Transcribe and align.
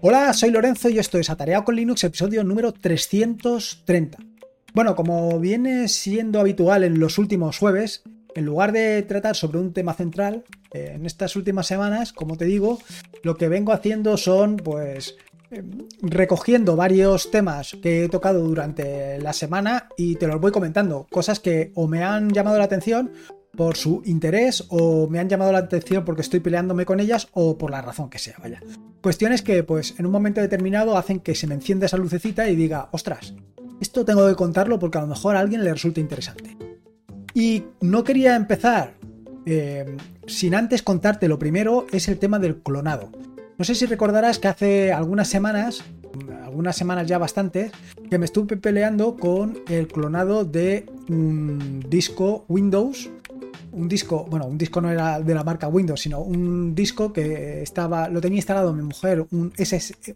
Hola, 0.00 0.32
soy 0.32 0.52
Lorenzo 0.52 0.88
y 0.88 1.00
esto 1.00 1.18
es 1.18 1.28
Atareado 1.28 1.64
con 1.64 1.74
Linux, 1.74 2.04
episodio 2.04 2.44
número 2.44 2.72
330. 2.72 4.16
Bueno, 4.72 4.94
como 4.94 5.40
viene 5.40 5.88
siendo 5.88 6.38
habitual 6.38 6.84
en 6.84 7.00
los 7.00 7.18
últimos 7.18 7.58
jueves, 7.58 8.04
en 8.36 8.44
lugar 8.44 8.70
de 8.70 9.02
tratar 9.02 9.34
sobre 9.34 9.58
un 9.58 9.72
tema 9.72 9.94
central, 9.94 10.44
eh, 10.72 10.92
en 10.94 11.04
estas 11.04 11.34
últimas 11.34 11.66
semanas, 11.66 12.12
como 12.12 12.36
te 12.36 12.44
digo, 12.44 12.78
lo 13.24 13.36
que 13.36 13.48
vengo 13.48 13.72
haciendo 13.72 14.16
son, 14.16 14.56
pues, 14.56 15.16
eh, 15.50 15.64
recogiendo 16.00 16.76
varios 16.76 17.32
temas 17.32 17.76
que 17.82 18.04
he 18.04 18.08
tocado 18.08 18.44
durante 18.44 19.18
la 19.18 19.32
semana 19.32 19.88
y 19.96 20.14
te 20.14 20.28
los 20.28 20.40
voy 20.40 20.52
comentando, 20.52 21.08
cosas 21.10 21.40
que 21.40 21.72
o 21.74 21.88
me 21.88 22.04
han 22.04 22.30
llamado 22.30 22.56
la 22.58 22.64
atención 22.64 23.10
por 23.58 23.76
su 23.76 24.02
interés 24.04 24.64
o 24.68 25.08
me 25.08 25.18
han 25.18 25.28
llamado 25.28 25.50
la 25.50 25.58
atención 25.58 26.04
porque 26.04 26.22
estoy 26.22 26.38
peleándome 26.38 26.86
con 26.86 27.00
ellas 27.00 27.26
o 27.32 27.58
por 27.58 27.72
la 27.72 27.82
razón 27.82 28.08
que 28.08 28.20
sea, 28.20 28.36
vaya. 28.40 28.62
Cuestiones 29.02 29.42
que 29.42 29.64
pues 29.64 29.96
en 29.98 30.06
un 30.06 30.12
momento 30.12 30.40
determinado 30.40 30.96
hacen 30.96 31.18
que 31.18 31.34
se 31.34 31.48
me 31.48 31.56
encienda 31.56 31.86
esa 31.86 31.96
lucecita 31.96 32.48
y 32.48 32.54
diga, 32.54 32.88
ostras, 32.92 33.34
esto 33.80 34.04
tengo 34.04 34.28
que 34.28 34.36
contarlo 34.36 34.78
porque 34.78 34.98
a 34.98 35.00
lo 35.00 35.08
mejor 35.08 35.34
a 35.34 35.40
alguien 35.40 35.64
le 35.64 35.72
resulta 35.72 35.98
interesante. 35.98 36.56
Y 37.34 37.64
no 37.80 38.04
quería 38.04 38.36
empezar 38.36 38.94
eh, 39.44 39.96
sin 40.28 40.54
antes 40.54 40.84
contarte 40.84 41.26
lo 41.26 41.40
primero, 41.40 41.88
es 41.90 42.06
el 42.06 42.20
tema 42.20 42.38
del 42.38 42.58
clonado. 42.58 43.10
No 43.58 43.64
sé 43.64 43.74
si 43.74 43.86
recordarás 43.86 44.38
que 44.38 44.46
hace 44.46 44.92
algunas 44.92 45.26
semanas, 45.26 45.82
algunas 46.44 46.76
semanas 46.76 47.08
ya 47.08 47.18
bastantes, 47.18 47.72
que 48.08 48.18
me 48.18 48.24
estuve 48.24 48.56
peleando 48.56 49.16
con 49.16 49.58
el 49.68 49.88
clonado 49.88 50.44
de 50.44 50.86
un 51.08 51.84
disco 51.88 52.44
Windows 52.46 53.10
un 53.78 53.88
disco, 53.88 54.26
bueno, 54.28 54.46
un 54.46 54.58
disco 54.58 54.80
no 54.80 54.90
era 54.90 55.20
de 55.20 55.34
la 55.34 55.44
marca 55.44 55.68
Windows, 55.68 56.00
sino 56.00 56.20
un 56.20 56.74
disco 56.74 57.12
que 57.12 57.62
estaba, 57.62 58.08
lo 58.08 58.20
tenía 58.20 58.38
instalado 58.38 58.72
mi 58.72 58.82
mujer, 58.82 59.26
un, 59.30 59.52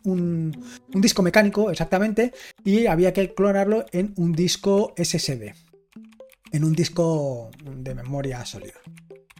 un, 0.05 0.65
un 0.95 1.01
disco 1.01 1.23
mecánico 1.23 1.71
exactamente, 1.71 2.33
y 2.65 2.87
había 2.87 3.13
que 3.13 3.35
clonarlo 3.35 3.87
en 3.93 4.13
un 4.17 4.33
disco 4.33 4.95
SSD, 4.97 5.55
en 6.53 6.65
un 6.65 6.73
disco 6.73 7.51
de 7.65 7.95
memoria 7.95 8.45
sólida. 8.45 8.75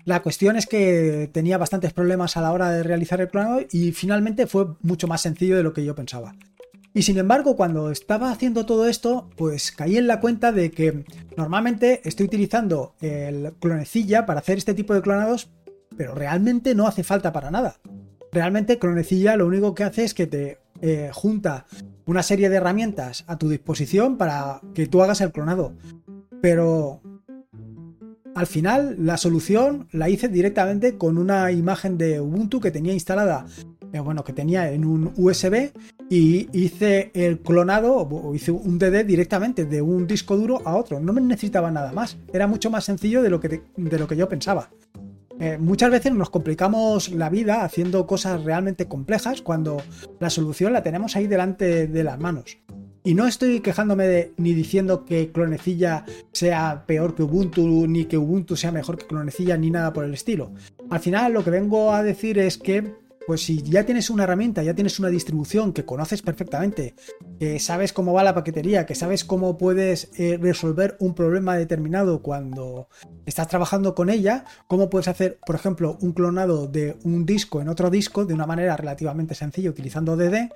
La 0.05 0.21
cuestión 0.21 0.57
es 0.57 0.67
que 0.67 1.31
tenía 1.33 1.59
bastantes 1.59 1.93
problemas 1.93 2.37
a 2.37 2.41
la 2.41 2.53
hora 2.53 2.71
de 2.71 2.83
realizar 2.83 3.21
el 3.21 3.29
clonado 3.29 3.61
y 3.71 3.93
finalmente 3.93 4.49
fue 4.49 4.67
mucho 4.81 5.07
más 5.07 5.21
sencillo 5.21 5.57
de 5.57 5.63
lo 5.63 5.73
que 5.73 5.85
yo 5.85 5.95
pensaba. 5.95 6.35
Y 6.95 7.03
sin 7.03 7.17
embargo, 7.17 7.57
cuando 7.57 7.91
estaba 7.91 8.31
haciendo 8.31 8.67
todo 8.67 8.87
esto, 8.87 9.31
pues 9.37 9.73
caí 9.73 9.97
en 9.97 10.07
la 10.07 10.21
cuenta 10.21 10.53
de 10.53 10.71
que 10.71 11.05
normalmente 11.37 12.03
estoy 12.05 12.27
utilizando 12.27 12.95
el 13.01 13.55
clonecilla 13.61 14.27
para 14.27 14.41
hacer 14.41 14.59
este 14.59 14.75
tipo 14.75 14.93
de 14.93 15.01
clonados, 15.01 15.51
pero 15.97 16.15
realmente 16.15 16.75
no 16.75 16.87
hace 16.87 17.03
falta 17.03 17.33
para 17.33 17.51
nada. 17.51 17.77
Realmente 18.31 18.79
clonecilla 18.79 19.37
lo 19.37 19.47
único 19.47 19.75
que 19.75 19.85
hace 19.85 20.05
es 20.05 20.13
que 20.13 20.27
te 20.27 20.59
eh, 20.83 21.11
junta 21.13 21.67
una 22.05 22.23
serie 22.23 22.51
de 22.51 22.57
herramientas 22.57 23.25
a 23.27 23.39
tu 23.39 23.49
disposición 23.49 24.19
para 24.19 24.61
que 24.75 24.87
tú 24.87 25.03
hagas 25.03 25.21
el 25.23 25.33
clonado. 25.33 25.75
Pero 26.43 27.01
al 28.35 28.47
final 28.47 28.97
la 28.99 29.17
solución 29.17 29.89
la 29.93 30.09
hice 30.09 30.29
directamente 30.29 30.99
con 30.99 31.19
una 31.19 31.53
imagen 31.53 31.97
de 31.99 32.21
Ubuntu 32.21 32.61
que 32.61 32.71
tenía 32.71 32.93
instalada 32.93 33.47
bueno, 34.01 34.25
que 34.25 34.33
tenía 34.33 34.71
en 34.71 34.85
un 34.85 35.13
USB 35.17 35.73
y 36.09 36.49
hice 36.53 37.11
el 37.15 37.41
clonado, 37.41 37.97
o 37.97 38.35
hice 38.35 38.51
un 38.51 38.79
DD 38.79 39.05
directamente 39.05 39.65
de 39.65 39.83
un 39.83 40.07
disco 40.07 40.37
duro 40.37 40.63
a 40.65 40.77
otro. 40.77 41.01
No 41.01 41.13
me 41.13 41.21
necesitaba 41.21 41.71
nada 41.71 41.93
más. 41.93 42.17
Era 42.33 42.47
mucho 42.47 42.71
más 42.71 42.85
sencillo 42.85 43.23
de 43.23 43.31
lo 43.31 43.41
que, 43.41 43.63
de 43.77 43.99
lo 43.99 44.07
que 44.07 44.17
yo 44.17 44.29
pensaba. 44.29 44.71
Eh, 45.41 45.59
muchas 45.59 45.91
veces 45.91 46.13
nos 46.13 46.31
complicamos 46.31 47.11
la 47.11 47.29
vida 47.29 47.65
haciendo 47.65 48.07
cosas 48.07 48.45
realmente 48.45 48.87
complejas 48.87 49.43
cuando 49.43 49.83
la 50.21 50.31
solución 50.31 50.73
la 50.73 50.83
tenemos 50.83 51.17
ahí 51.17 51.27
delante 51.27 51.87
de 51.87 52.05
las 52.05 52.19
manos. 52.21 52.59
Y 53.05 53.15
no 53.15 53.27
estoy 53.27 53.59
quejándome 53.59 54.07
de, 54.07 54.33
ni 54.37 54.55
diciendo 54.55 55.05
que 55.05 55.33
Clonecilla 55.33 56.05
sea 56.31 56.85
peor 56.87 57.17
que 57.17 57.25
Ubuntu, 57.25 57.89
ni 57.89 58.05
que 58.05 58.17
Ubuntu 58.17 58.55
sea 58.55 58.71
mejor 58.71 58.97
que 58.97 59.07
Clonecilla, 59.07 59.57
ni 59.57 59.71
nada 59.71 59.93
por 59.93 60.05
el 60.05 60.15
estilo. 60.15 60.53
Al 60.89 61.01
final 61.01 61.33
lo 61.33 61.43
que 61.43 61.51
vengo 61.51 61.93
a 61.93 62.05
decir 62.05 62.39
es 62.39 62.59
que 62.59 62.95
pues 63.27 63.43
si 63.45 63.63
ya 63.63 63.85
tienes 63.85 64.11
una 64.11 64.25
herramienta, 64.25 64.63
ya 64.63 64.75
tienes 64.75 64.99
una 64.99 65.09
distribución 65.09 65.73
que 65.73 65.85
conoces 65.85 66.23
perfectamente, 66.23 66.95
que 67.39 67.59
sabes 67.59 67.93
cómo 67.93 68.13
va 68.13 68.23
la 68.23 68.35
paquetería, 68.35 68.87
que 68.87 68.95
sabes 68.95 69.25
cómo 69.25 69.59
puedes 69.59 70.11
eh, 70.19 70.39
resolver 70.41 70.97
un 71.01 71.15
problema 71.15 71.57
determinado 71.57 72.23
cuando 72.23 72.89
estás 73.27 73.49
trabajando 73.49 73.95
con 73.95 74.11
ella, 74.11 74.45
cómo 74.67 74.91
puedes 74.91 75.09
hacer, 75.09 75.39
por 75.47 75.55
ejemplo, 75.55 75.99
un 76.01 76.13
clonado 76.13 76.67
de 76.67 76.97
un 77.05 77.25
disco 77.25 77.61
en 77.61 77.69
otro 77.69 77.91
disco 77.91 78.25
de 78.25 78.35
una 78.35 78.47
manera 78.47 78.77
relativamente 78.77 79.35
sencilla 79.35 79.71
utilizando 79.71 80.17
DD, 80.17 80.51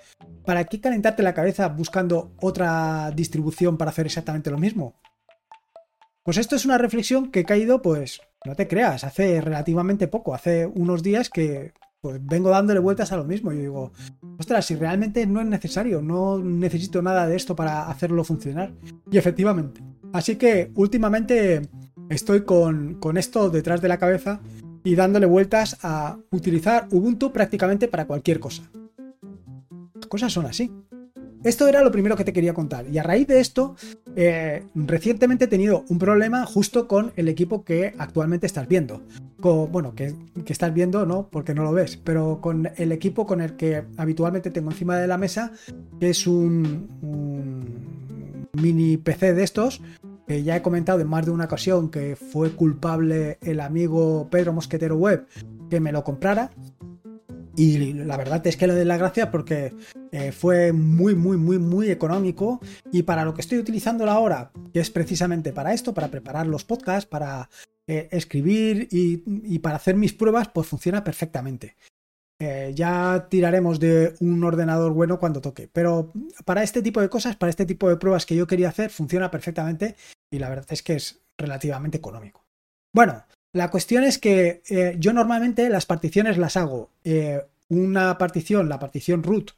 ¿para 0.45 0.65
qué 0.65 0.81
calentarte 0.81 1.23
la 1.23 1.35
cabeza 1.35 1.69
buscando 1.69 2.33
otra 2.41 3.11
distribución 3.13 3.77
para 3.77 3.91
hacer 3.91 4.07
exactamente 4.07 4.51
lo 4.51 4.59
mismo? 4.59 4.95
Pues 6.25 6.39
esto 6.39 6.57
es 6.57 6.65
una 6.65 6.79
reflexión 6.79 7.31
que 7.31 7.41
he 7.41 7.45
caído, 7.45 7.83
pues, 7.83 8.21
no 8.45 8.57
te 8.57 8.67
creas, 8.67 9.05
hace 9.05 9.41
relativamente 9.41 10.09
poco, 10.09 10.35
hace 10.35 10.67
unos 10.67 11.05
días 11.05 11.31
que 11.31 11.73
pues 12.07 12.25
vengo 12.25 12.51
dándole 12.51 12.79
vueltas 12.79 13.11
a 13.11 13.17
lo 13.17 13.25
mismo. 13.25 13.53
Y 13.53 13.59
digo, 13.59 13.93
ostras, 14.39 14.65
si 14.65 14.77
realmente 14.77 15.27
no 15.27 15.41
es 15.41 15.47
necesario, 15.47 16.01
no 16.01 16.39
necesito 16.39 17.03
nada 17.03 17.27
de 17.27 17.35
esto 17.35 17.57
para 17.57 17.89
hacerlo 17.89 18.23
funcionar. 18.23 18.73
Y 19.11 19.19
efectivamente. 19.19 19.83
Así 20.13 20.37
que 20.37 20.71
últimamente 20.77 21.69
estoy 22.09 22.43
con, 22.43 22.95
con 23.01 23.17
esto 23.17 23.51
detrás 23.51 23.83
de 23.83 23.89
la 23.89 23.99
cabeza 23.99 24.41
y 24.85 24.95
dándole 24.95 25.27
vueltas 25.27 25.79
a 25.83 26.17
utilizar 26.31 26.87
Ubuntu 26.93 27.33
prácticamente 27.33 27.89
para 27.89 28.07
cualquier 28.07 28.39
cosa. 28.39 28.63
Las 29.95 30.07
cosas 30.07 30.33
son 30.33 30.47
así. 30.47 30.71
Esto 31.47 31.69
era 31.69 31.81
lo 31.81 31.93
primero 31.93 32.17
que 32.17 32.25
te 32.25 32.33
quería 32.33 32.55
contar. 32.55 32.89
Y 32.89 32.99
a 32.99 33.05
raíz 33.05 33.29
de 33.29 33.39
esto, 33.39 33.77
eh, 34.17 34.65
recientemente 34.75 35.45
he 35.45 35.47
tenido 35.47 35.85
un 35.89 35.97
problema 35.97 36.45
justo 36.45 36.89
con 36.89 37.13
el 37.15 37.29
equipo 37.29 37.63
que 37.63 37.95
actualmente 37.99 38.47
estás 38.47 38.67
viendo. 38.67 39.01
bueno, 39.39 39.95
que, 39.95 40.13
estás 40.49 40.75
viendo, 40.75 41.07
no, 41.07 41.29
porque 41.31 41.55
no 41.55 41.63
lo 41.63 41.73
ves, 41.73 41.99
pero 41.99 42.41
con 42.41 42.69
el 42.77 42.91
equipo 42.91 43.27
con 43.27 43.41
el 43.41 43.55
que 43.55 43.85
habitualmente 43.97 44.51
tengo 44.51 44.73
encima 44.73 44.99
de 44.99 45.07
la 45.07 45.19
mesa, 45.19 45.53
que 46.01 46.11
es 46.11 46.27
un, 46.27 46.89
mini 48.55 48.97
PC 48.97 49.35
de 49.35 49.45
estos, 49.45 49.81
que 50.27 50.43
ya 50.43 50.57
he 50.57 50.63
comentado 50.63 50.99
en 50.99 51.07
más 51.07 51.27
de 51.27 51.31
una 51.31 51.45
ocasión 51.45 51.93
que 51.93 52.17
fue 52.17 52.51
culpable 52.51 53.39
el 53.41 53.61
amigo 53.61 54.27
Pedro 54.33 54.53
Mosquetero 54.53 54.97
Web 54.97 55.29
que 55.71 55.79
me 55.79 55.93
lo 55.93 56.03
comprara. 56.03 56.51
Y 57.57 57.93
la 57.93 58.17
verdad 58.17 58.45
es 58.47 58.57
que 58.57 58.67
le 58.67 58.75
doy 58.75 58.85
la 58.85 58.99
gracia 58.99 59.31
porque 59.31 59.73
eh, 60.13 60.33
fue 60.33 60.73
muy, 60.73 61.15
muy, 61.15 61.37
muy, 61.37 61.59
muy 61.59 61.91
económico. 61.91 62.61
Y 62.93 63.03
para 63.03 63.25
lo 63.25 63.35
que 63.35 63.41
estoy 63.41 63.59
utilizando 63.59 64.09
ahora, 64.11 64.53
que 64.73 64.81
es 64.81 64.91
precisamente 64.91 65.53
para 65.53 65.73
esto, 65.73 65.95
para 65.95 66.09
preparar 66.09 66.47
los 66.47 66.65
podcasts, 66.65 67.09
para 67.09 67.49
eh, 67.87 68.09
escribir 68.11 68.89
y, 68.91 69.59
para 69.59 69.77
hacer 69.77 69.97
mis 69.97 70.13
pruebas, 70.13 70.49
pues 70.49 70.67
funciona 70.67 71.05
perfectamente. 71.05 71.77
Eh, 72.39 72.73
ya 72.75 73.29
tiraremos 73.31 73.81
de 73.81 74.15
un 74.21 74.45
ordenador 74.45 74.93
bueno 74.93 75.19
cuando 75.19 75.41
toque. 75.41 75.69
Pero 75.73 76.13
para 76.45 76.63
este 76.63 76.83
tipo 76.83 77.01
de 77.01 77.09
cosas, 77.09 77.37
para 77.37 77.51
este 77.51 77.67
tipo 77.67 77.89
de 77.89 77.97
pruebas 77.97 78.27
que 78.27 78.37
yo 78.37 78.47
quería 78.47 78.69
hacer, 78.69 78.91
funciona 78.91 79.31
perfectamente. 79.31 79.97
Y 80.31 80.39
la 80.39 80.49
verdad 80.49 80.67
es 80.71 80.83
que 80.83 80.95
es 80.95 81.21
relativamente 81.39 81.99
económico. 81.99 82.45
Bueno, 82.95 83.25
la 83.53 83.71
cuestión 83.71 84.05
es 84.05 84.19
que 84.19 84.63
yo 84.99 85.13
normalmente 85.13 85.69
las 85.71 85.87
particiones 85.87 86.37
las 86.39 86.57
hago. 86.57 86.91
Una 87.69 88.19
partición, 88.19 88.69
la 88.69 88.79
partición 88.79 89.23
root, 89.23 89.53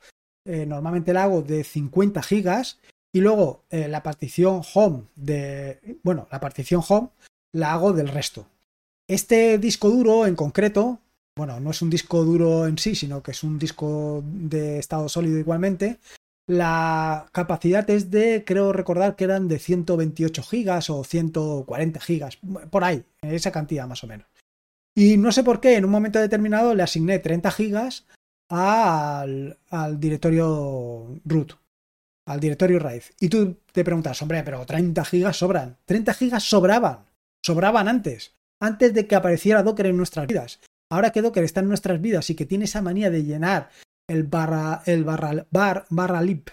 eh, 0.49 0.67
normalmente 0.67 1.13
la 1.13 1.25
hago 1.25 1.43
de 1.43 1.63
50 1.63 2.23
gigas. 2.23 2.79
Y 3.11 3.21
luego 3.21 3.65
la 3.71 4.03
partición 4.03 4.61
home 4.75 5.05
de. 5.17 5.99
Bueno, 6.03 6.29
la 6.31 6.41
partición 6.41 6.83
home 6.87 7.09
la 7.53 7.73
hago 7.73 7.95
del 7.95 8.09
resto. 8.09 8.47
Este 9.09 9.57
disco 9.57 9.89
duro 9.89 10.27
en 10.27 10.37
concreto, 10.37 11.01
bueno, 11.35 11.61
no 11.61 11.71
es 11.71 11.81
un 11.81 11.89
disco 11.89 12.25
duro 12.25 12.67
en 12.67 12.77
sí, 12.79 12.95
sino 12.95 13.23
que 13.23 13.31
es 13.31 13.43
un 13.43 13.59
disco 13.59 14.23
de 14.25 14.79
estado 14.79 15.09
sólido 15.09 15.39
igualmente. 15.39 15.99
La 16.47 17.29
capacidad 17.33 17.89
es 17.91 18.11
de, 18.11 18.43
creo 18.45 18.73
recordar 18.73 19.17
que 19.17 19.25
eran 19.25 19.49
de 19.49 19.59
128 19.59 20.43
gigas 20.43 20.91
o 20.91 21.05
140 21.05 22.01
gigas, 22.01 22.39
por 22.71 22.85
ahí, 22.85 23.05
esa 23.23 23.53
cantidad 23.53 23.87
más 23.87 24.03
o 24.03 24.07
menos. 24.07 24.27
Y 24.97 25.17
no 25.17 25.31
sé 25.31 25.45
por 25.45 25.61
qué, 25.61 25.77
en 25.77 25.85
un 25.85 25.91
momento 25.91 26.19
determinado 26.19 26.75
le 26.75 26.83
asigné 26.83 27.19
30 27.19 27.51
gigas 27.51 28.05
al, 28.49 29.57
directorio 29.99 31.21
root, 31.25 31.53
al 32.27 32.41
directorio 32.41 32.79
raíz. 32.79 33.13
Y 33.21 33.29
tú 33.29 33.59
te 33.73 33.85
preguntas, 33.85 34.21
hombre, 34.23 34.43
pero 34.43 34.65
30 34.65 35.05
gigas 35.05 35.37
sobran. 35.37 35.77
30 35.85 36.15
gigas 36.15 36.45
sobraban, 36.45 37.07
sobraban 37.45 37.89
antes, 37.89 38.35
antes 38.61 38.95
de 38.95 39.07
que 39.07 39.15
apareciera 39.15 39.63
Docker 39.63 39.87
en 39.87 39.97
nuestras 39.97 40.27
vidas. 40.27 40.61
Ahora 40.91 41.11
que 41.11 41.23
Docker 41.23 41.45
está 41.45 41.61
en 41.61 41.69
nuestras 41.69 42.01
vidas 42.01 42.31
y 42.31 42.35
que 42.35 42.47
tiene 42.47 42.65
esa 42.65 42.83
manía 42.83 43.11
de 43.11 43.25
llenar 43.25 43.71
el 44.09 44.25
barra, 44.25 44.83
el 44.87 45.05
barra, 45.05 45.47
bar, 45.51 45.85
barra 45.91 46.23
lib 46.23 46.45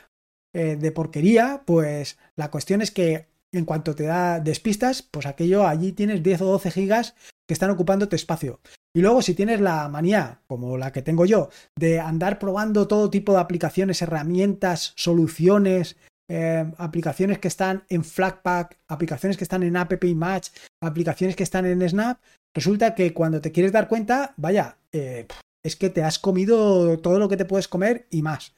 eh, 0.53 0.75
de 0.75 0.91
porquería, 0.91 1.63
pues 1.65 2.17
la 2.35 2.51
cuestión 2.51 2.81
es 2.81 2.91
que 2.91 3.27
en 3.53 3.63
cuanto 3.65 3.95
te 3.95 4.03
da 4.03 4.41
despistas, 4.41 5.01
pues 5.01 5.25
aquello 5.25 5.65
allí 5.65 5.93
tienes 5.93 6.21
10 6.21 6.41
o 6.41 6.45
12 6.45 6.71
gigas 6.71 7.15
que 7.47 7.53
están 7.53 7.69
ocupando 7.69 8.09
tu 8.09 8.17
espacio. 8.17 8.59
Y 8.95 9.01
luego 9.01 9.21
si 9.21 9.33
tienes 9.33 9.59
la 9.59 9.89
manía, 9.89 10.39
como 10.47 10.77
la 10.77 10.93
que 10.93 11.01
tengo 11.01 11.25
yo, 11.25 11.49
de 11.77 11.99
andar 11.99 12.39
probando 12.39 12.87
todo 12.87 13.09
tipo 13.09 13.33
de 13.33 13.39
aplicaciones, 13.39 14.01
herramientas, 14.01 14.93
soluciones, 14.95 15.97
eh, 16.29 16.71
aplicaciones 16.77 17.39
que 17.39 17.49
están 17.49 17.83
en 17.89 18.05
Flatpak, 18.05 18.79
aplicaciones 18.87 19.35
que 19.35 19.43
están 19.43 19.63
en 19.63 19.75
App 19.75 19.91
Match, 20.15 20.47
aplicaciones 20.81 21.35
que 21.35 21.43
están 21.43 21.65
en 21.65 21.87
Snap, 21.87 22.19
resulta 22.55 22.95
que 22.95 23.13
cuando 23.13 23.41
te 23.41 23.51
quieres 23.51 23.73
dar 23.73 23.89
cuenta, 23.89 24.33
vaya, 24.37 24.77
eh, 24.93 25.27
es 25.61 25.75
que 25.75 25.89
te 25.89 26.01
has 26.01 26.17
comido 26.17 26.97
todo 26.99 27.19
lo 27.19 27.27
que 27.27 27.35
te 27.35 27.43
puedes 27.43 27.67
comer 27.67 28.07
y 28.11 28.21
más. 28.21 28.55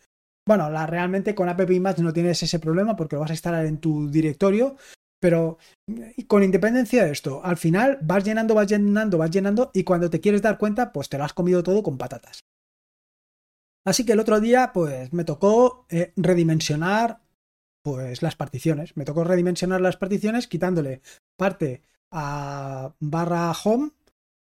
Bueno, 0.48 0.70
la, 0.70 0.86
realmente 0.86 1.34
con 1.34 1.50
App 1.50 1.68
Match 1.68 1.98
no 1.98 2.14
tienes 2.14 2.44
ese 2.44 2.60
problema 2.60 2.96
porque 2.96 3.16
lo 3.16 3.22
vas 3.22 3.32
a 3.32 3.34
instalar 3.34 3.66
en 3.66 3.80
tu 3.80 4.08
directorio, 4.12 4.78
pero 5.20 5.58
con 6.28 6.44
independencia 6.44 7.06
de 7.06 7.12
esto, 7.12 7.42
al 7.44 7.58
final 7.58 7.98
vas 8.02 8.24
llenando, 8.24 8.54
vas 8.54 8.68
llenando, 8.68 9.18
vas 9.18 9.32
llenando 9.32 9.72
y 9.74 9.84
cuando 9.84 10.10
te 10.10 10.20
quieres 10.20 10.42
dar 10.42 10.58
cuenta, 10.58 10.92
pues 10.92 11.10
te 11.10 11.18
lo 11.18 11.24
has 11.24 11.34
comido 11.34 11.64
todo 11.64 11.84
con 11.84 11.98
patatas. 11.98 12.42
Así 13.86 14.06
que 14.06 14.12
el 14.12 14.20
otro 14.20 14.40
día, 14.42 14.72
pues 14.74 15.14
me 15.14 15.24
tocó 15.24 15.86
eh, 15.90 16.12
redimensionar 16.18 17.22
pues 17.84 18.22
las 18.22 18.36
particiones. 18.36 18.98
Me 18.98 19.06
tocó 19.06 19.24
redimensionar 19.24 19.80
las 19.80 19.96
particiones 19.96 20.48
quitándole 20.48 21.02
parte 21.38 21.84
a 22.12 22.94
barra 23.00 23.52
home 23.52 23.92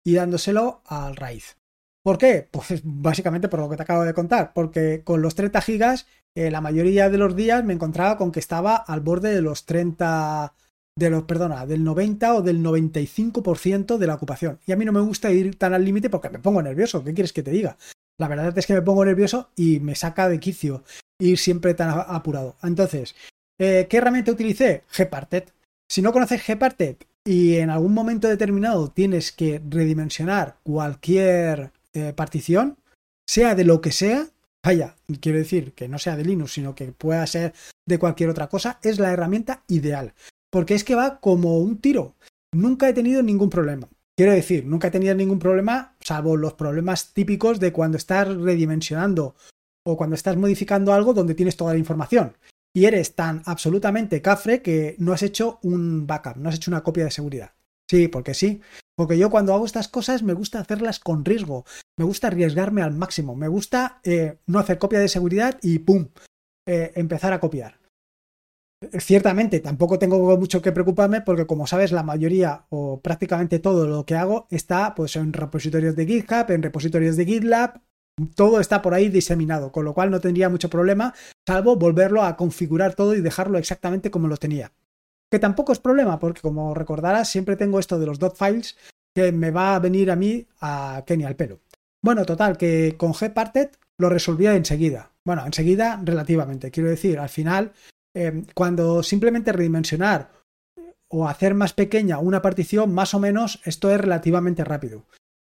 y 0.05 0.14
dándoselo 0.14 0.82
al 0.84 1.14
raíz. 1.14 1.56
¿Por 2.02 2.19
qué? 2.19 2.49
Pues 2.50 2.82
básicamente 2.84 3.49
por 3.49 3.61
lo 3.61 3.69
que 3.69 3.76
te 3.76 3.82
acabo 3.82 4.02
de 4.02 4.14
contar, 4.14 4.52
porque 4.52 5.02
con 5.05 5.23
los 5.23 5.37
30 5.37 5.61
gigas 5.61 6.06
eh, 6.37 6.50
la 6.50 6.61
mayoría 6.61 7.08
de 7.08 7.19
los 7.19 7.34
días 7.34 7.64
me 7.64 7.73
encontraba 7.73 8.17
con 8.17 8.32
que 8.32 8.40
estaba 8.40 8.76
al 8.76 9.00
borde 9.00 9.32
de 9.32 9.43
los 9.43 9.64
30 9.64 10.52
de 10.97 11.11
los, 11.11 11.25
perdona, 11.25 11.67
del 11.67 11.85
90 11.85 12.35
o 12.35 12.43
del 12.43 12.63
95% 12.63 13.99
de 13.99 14.07
la 14.07 14.15
ocupación. 14.15 14.59
Y 14.67 14.73
a 14.73 14.77
mí 14.77 14.85
no 14.85 14.93
me 14.93 15.01
gusta 15.01 15.31
ir 15.31 15.57
tan 15.57 15.75
al 15.75 15.85
límite 15.85 16.11
porque 16.11 16.31
me 16.31 16.39
pongo 16.39 16.63
nervioso. 16.63 17.05
¿Qué 17.05 17.15
quieres 17.15 17.33
que 17.33 17.43
te 17.43 17.51
diga? 17.51 17.77
La 18.19 18.29
verdad 18.29 18.57
es 18.57 18.67
que 18.67 18.75
me 18.75 18.83
pongo 18.83 19.05
nervioso 19.05 19.51
y 19.57 19.81
me 19.81 19.95
saca 19.95 20.29
de 20.29 20.41
quicio 20.41 20.85
ir 21.19 21.39
siempre 21.39 21.75
tan 21.75 21.91
apurado. 22.09 22.57
Entonces, 22.63 23.15
eh, 23.59 23.87
¿Qué 23.89 23.97
herramienta 23.97 24.33
utilicé? 24.33 24.85
Gparted. 24.97 25.45
Si 25.89 26.03
no 26.03 26.13
conoces 26.13 26.43
Gparted 26.47 26.97
y 27.25 27.57
en 27.57 27.71
algún 27.71 27.95
momento 27.95 28.29
determinado 28.29 28.91
tienes 28.91 29.33
que 29.33 29.63
redimensionar 29.69 30.59
cualquier 30.63 31.73
eh, 31.95 32.13
partición, 32.15 32.77
sea 33.27 33.55
de 33.55 33.65
lo 33.65 33.81
que 33.81 33.93
sea, 33.93 34.27
vaya, 34.63 34.97
quiero 35.21 35.39
decir 35.39 35.73
que 35.73 35.89
no 35.89 35.99
sea 35.99 36.17
de 36.17 36.25
Linux, 36.25 36.53
sino 36.53 36.75
que 36.75 36.93
pueda 36.93 37.27
ser 37.27 37.55
de 37.87 37.99
cualquier 37.99 38.31
otra 38.31 38.49
cosa, 38.49 38.79
es 38.83 38.99
la 38.99 39.13
herramienta 39.13 39.63
ideal. 39.69 40.13
Porque 40.51 40.75
es 40.75 40.85
que 40.85 40.95
va 40.95 41.21
como 41.21 41.59
un 41.59 41.79
tiro. 41.79 42.15
Nunca 42.53 42.89
he 42.89 42.93
tenido 42.93 43.23
ningún 43.23 43.51
problema. 43.51 43.89
Quiero 44.17 44.33
decir, 44.33 44.65
nunca 44.65 44.89
he 44.89 44.91
tenido 44.91 45.15
ningún 45.15 45.39
problema, 45.39 45.95
salvo 46.01 46.37
los 46.37 46.55
problemas 46.55 47.13
típicos 47.13 47.61
de 47.61 47.73
cuando 47.73 47.99
estás 47.99 48.29
redimensionando 48.35 49.35
o 49.87 49.97
cuando 49.97 50.17
estás 50.17 50.37
modificando 50.37 50.95
algo 50.95 51.13
donde 51.13 51.35
tienes 51.35 51.57
toda 51.57 51.75
la 51.75 51.79
información 51.79 52.37
y 52.75 52.87
eres 52.87 53.15
tan 53.15 53.43
absolutamente 53.47 54.21
cafre 54.21 54.63
que 54.63 54.97
no 54.99 55.13
has 55.13 55.23
hecho 55.23 55.59
un 55.63 56.07
backup, 56.07 56.37
no 56.37 56.49
has 56.49 56.57
hecho 56.57 56.71
una 56.71 56.83
copia 56.83 57.05
de 57.05 57.11
seguridad. 57.11 57.53
Sí, 57.91 58.09
porque 58.09 58.35
sí. 58.35 58.61
Porque 58.97 59.17
yo 59.17 59.31
cuando 59.31 59.55
hago 59.55 59.65
estas 59.65 59.89
cosas 59.89 60.23
me 60.23 60.33
gusta 60.33 60.61
hacerlas 60.61 60.99
con 60.99 61.25
riesgo, 61.25 61.65
me 61.99 62.05
gusta 62.05 62.27
arriesgarme 62.29 62.83
al 62.83 62.93
máximo, 62.93 63.35
me 63.35 63.49
gusta 63.49 64.01
eh, 64.03 64.39
no 64.47 64.59
hacer 64.59 64.79
copia 64.79 64.99
de 64.99 65.09
seguridad 65.09 65.59
y 65.63 65.79
¡pum! 65.79 66.09
Eh, 66.67 66.93
empezar 66.97 67.33
a 67.33 67.41
copiar. 67.41 67.79
Ciertamente, 69.01 69.61
tampoco 69.61 69.99
tengo 69.99 70.37
mucho 70.37 70.63
que 70.63 70.73
preocuparme 70.73 71.21
porque 71.21 71.47
como 71.47 71.67
sabes 71.67 71.93
la 71.93 72.03
mayoría 72.03 72.67
o 72.71 73.01
prácticamente 73.01 73.59
todo 73.59 73.87
lo 73.87 74.05
que 74.05 74.15
hago 74.15 74.47
está 74.51 74.95
pues 74.95 75.17
en 75.17 75.33
repositorios 75.33 75.97
de 75.97 76.07
GitHub, 76.07 76.51
en 76.51 76.63
repositorios 76.63 77.17
de 77.17 77.27
GitLab, 77.27 77.81
todo 78.35 78.61
está 78.61 78.83
por 78.83 78.95
ahí 78.95 79.09
diseminado, 79.09 79.73
con 79.73 79.85
lo 79.85 79.93
cual 79.93 80.11
no 80.11 80.21
tendría 80.21 80.49
mucho 80.49 80.71
problema, 80.71 81.15
salvo 81.47 81.77
volverlo 81.77 82.23
a 82.23 82.37
configurar 82.37 82.95
todo 82.95 83.15
y 83.15 83.21
dejarlo 83.21 83.59
exactamente 83.59 84.11
como 84.11 84.29
lo 84.29 84.37
tenía. 84.37 84.73
Que 85.31 85.39
tampoco 85.39 85.73
es 85.73 85.81
problema, 85.81 86.19
porque 86.19 86.41
como 86.41 86.73
recordarás, 86.75 87.29
siempre 87.29 87.57
tengo 87.57 87.79
esto 87.79 87.99
de 87.99 88.07
los 88.07 88.19
dot 88.19 88.37
files 88.37 88.77
que 89.15 89.33
me 89.33 89.51
va 89.51 89.75
a 89.75 89.81
venir 89.81 90.11
a 90.11 90.17
mí 90.17 90.47
a 90.61 91.03
Kenny 91.07 91.25
al 91.25 91.37
pelo. 91.37 91.61
Bueno, 92.03 92.25
total, 92.25 92.57
que 92.57 92.95
con 92.97 93.13
Gparted 93.13 93.71
lo 93.99 94.09
resolvía 94.09 94.55
enseguida. 94.55 95.11
Bueno, 95.25 95.45
enseguida 95.45 96.01
relativamente. 96.05 96.71
Quiero 96.71 96.89
decir, 96.89 97.19
al 97.19 97.29
final, 97.29 97.73
eh, 98.17 98.45
cuando 98.55 99.03
simplemente 99.03 99.53
redimensionar 99.53 100.31
o 101.09 101.29
hacer 101.29 101.53
más 101.53 101.75
pequeña 101.75 102.19
una 102.19 102.41
partición, 102.41 102.95
más 102.95 103.13
o 103.13 103.21
menos, 103.21 103.61
esto 103.65 103.91
es 103.91 104.01
relativamente 104.01 104.65
rápido. 104.65 105.05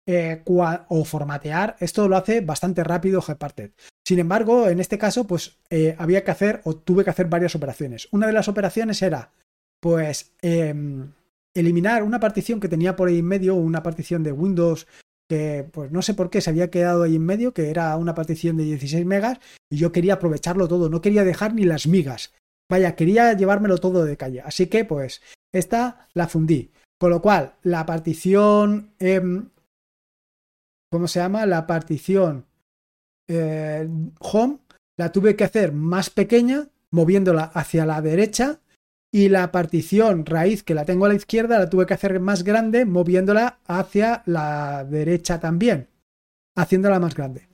Eh, 0.06 0.42
o 0.46 1.06
formatear, 1.06 1.78
esto 1.80 2.10
lo 2.10 2.18
hace 2.18 2.42
bastante 2.42 2.84
rápido 2.84 3.22
Gparted. 3.22 3.72
Sin 4.06 4.20
embargo, 4.20 4.68
en 4.68 4.82
este 4.82 4.98
caso, 4.98 5.26
pues 5.26 5.58
eh, 5.70 5.96
había 5.98 6.26
que 6.26 6.32
hacer 6.32 6.62
o 6.66 6.76
tuve 6.76 7.06
que 7.06 7.12
hacer 7.12 7.28
varias 7.28 7.56
operaciones. 7.56 8.10
Una 8.12 8.28
de 8.28 8.34
las 8.34 8.50
operaciones 8.50 9.02
era, 9.02 9.32
pues, 9.80 10.34
em, 10.42 11.14
eliminar 11.54 12.04
una 12.04 12.20
partición 12.20 12.60
que 12.60 12.68
tenía 12.68 12.98
por 12.98 13.08
ahí 13.08 13.20
en 13.20 13.26
medio, 13.26 13.56
una 13.56 13.84
partición 13.84 14.22
de 14.24 14.34
Windows 14.34 14.86
que, 15.30 15.70
pues, 15.72 15.92
no 15.92 16.02
sé 16.02 16.14
por 16.14 16.30
qué 16.30 16.42
se 16.42 16.50
había 16.50 16.72
quedado 16.72 17.04
ahí 17.04 17.16
en 17.16 17.26
medio, 17.26 17.54
que 17.54 17.70
era 17.70 17.96
una 17.96 18.16
partición 18.16 18.58
de 18.58 18.64
16 18.64 19.06
megas, 19.06 19.40
y 19.70 19.78
yo 19.78 19.92
quería 19.92 20.16
aprovecharlo 20.16 20.68
todo, 20.68 20.90
no 20.90 21.02
quería 21.02 21.24
dejar 21.24 21.54
ni 21.54 21.64
las 21.66 21.88
migas. 21.88 22.34
Vaya, 22.70 22.96
quería 22.96 23.34
llevármelo 23.34 23.78
todo 23.78 24.06
de 24.06 24.18
calle. 24.18 24.42
Así 24.42 24.68
que, 24.68 24.86
pues, 24.86 25.22
esta 25.54 26.08
la 26.14 26.28
fundí. 26.28 26.72
Con 27.00 27.10
lo 27.10 27.22
cual, 27.22 27.56
la 27.64 27.86
partición 27.86 28.94
em, 29.00 29.50
¿cómo 30.92 31.08
se 31.08 31.20
llama? 31.20 31.46
La 31.46 31.68
partición 31.68 32.46
eh, 33.28 33.88
home 34.20 34.60
la 34.98 35.12
tuve 35.12 35.36
que 35.36 35.44
hacer 35.44 35.72
más 35.72 36.10
pequeña, 36.10 36.70
moviéndola 36.92 37.44
hacia 37.44 37.86
la 37.86 38.02
derecha, 38.02 38.60
y 39.12 39.30
la 39.30 39.52
partición 39.52 40.26
raíz 40.26 40.64
que 40.64 40.76
la 40.76 40.86
tengo 40.86 41.06
a 41.06 41.10
la 41.10 41.16
izquierda 41.16 41.58
la 41.58 41.70
tuve 41.70 41.86
que 41.86 41.94
hacer 41.94 42.20
más 42.20 42.44
grande, 42.44 42.86
moviéndola 42.86 43.60
hacia 43.66 44.24
la 44.26 44.84
derecha 44.84 45.40
también, 45.40 45.88
haciéndola 46.56 47.00
más 47.00 47.16
grande. 47.16 47.48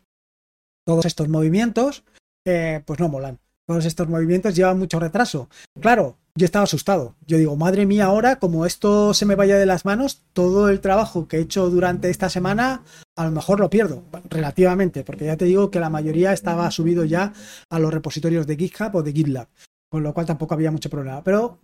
Todos 0.86 1.06
estos 1.06 1.30
movimientos, 1.30 2.04
eh, 2.46 2.84
pues 2.86 3.00
no 3.00 3.10
molan. 3.10 3.40
Todos 3.68 3.86
estos 3.86 4.08
movimientos 4.08 4.56
llevan 4.56 4.78
mucho 4.78 5.00
retraso. 5.00 5.50
Claro, 5.82 6.18
yo 6.36 6.46
estaba 6.46 6.64
asustado. 6.64 7.16
Yo 7.26 7.38
digo, 7.38 7.56
madre 7.56 7.86
mía, 7.86 8.06
ahora, 8.06 8.36
como 8.36 8.66
esto 8.66 9.14
se 9.14 9.26
me 9.26 9.36
vaya 9.36 9.58
de 9.58 9.66
las 9.66 9.86
manos, 9.86 10.22
todo 10.34 10.70
el 10.70 10.82
trabajo 10.82 11.28
que 11.28 11.38
he 11.38 11.42
hecho 11.42 11.70
durante 11.70 12.10
esta 12.10 12.30
semana, 12.30 12.84
a 13.16 13.26
lo 13.26 13.32
mejor 13.32 13.60
lo 13.60 13.70
pierdo, 13.70 14.04
relativamente, 14.30 15.04
porque 15.04 15.26
ya 15.26 15.38
te 15.38 15.46
digo 15.46 15.72
que 15.72 15.80
la 15.80 15.90
mayoría 15.90 16.32
estaba 16.32 16.70
subido 16.70 17.06
ya 17.06 17.34
a 17.72 17.80
los 17.80 17.94
repositorios 17.94 18.46
de 18.46 18.56
GitHub 18.56 18.96
o 18.96 19.04
de 19.04 19.14
GitLab, 19.14 19.48
con 19.90 20.04
lo 20.04 20.14
cual 20.14 20.28
tampoco 20.28 20.54
había 20.54 20.72
mucho 20.72 20.90
problema. 20.90 21.24
Pero, 21.24 21.60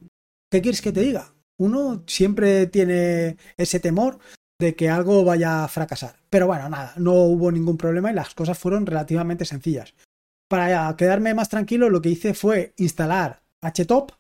¿qué 0.50 0.62
quieres 0.62 0.82
que 0.82 0.92
te 0.92 1.02
diga? 1.02 1.34
Uno 1.60 2.04
siempre 2.08 2.66
tiene 2.66 3.38
ese 3.58 3.80
temor 3.80 4.18
de 4.60 4.74
que 4.74 4.90
algo 4.90 5.24
vaya 5.24 5.64
a 5.64 5.68
fracasar. 5.68 6.16
Pero 6.30 6.48
bueno, 6.48 6.68
nada, 6.70 6.94
no 6.98 7.14
hubo 7.14 7.52
ningún 7.52 7.78
problema 7.78 8.10
y 8.10 8.16
las 8.16 8.34
cosas 8.34 8.58
fueron 8.58 8.86
relativamente 8.86 9.46
sencillas. 9.46 9.94
Para 10.52 10.94
quedarme 10.98 11.34
más 11.34 11.48
tranquilo, 11.48 11.90
lo 11.90 12.02
que 12.02 12.10
hice 12.10 12.34
fue 12.34 12.74
instalar 12.76 13.42
HTOP, 13.62 14.12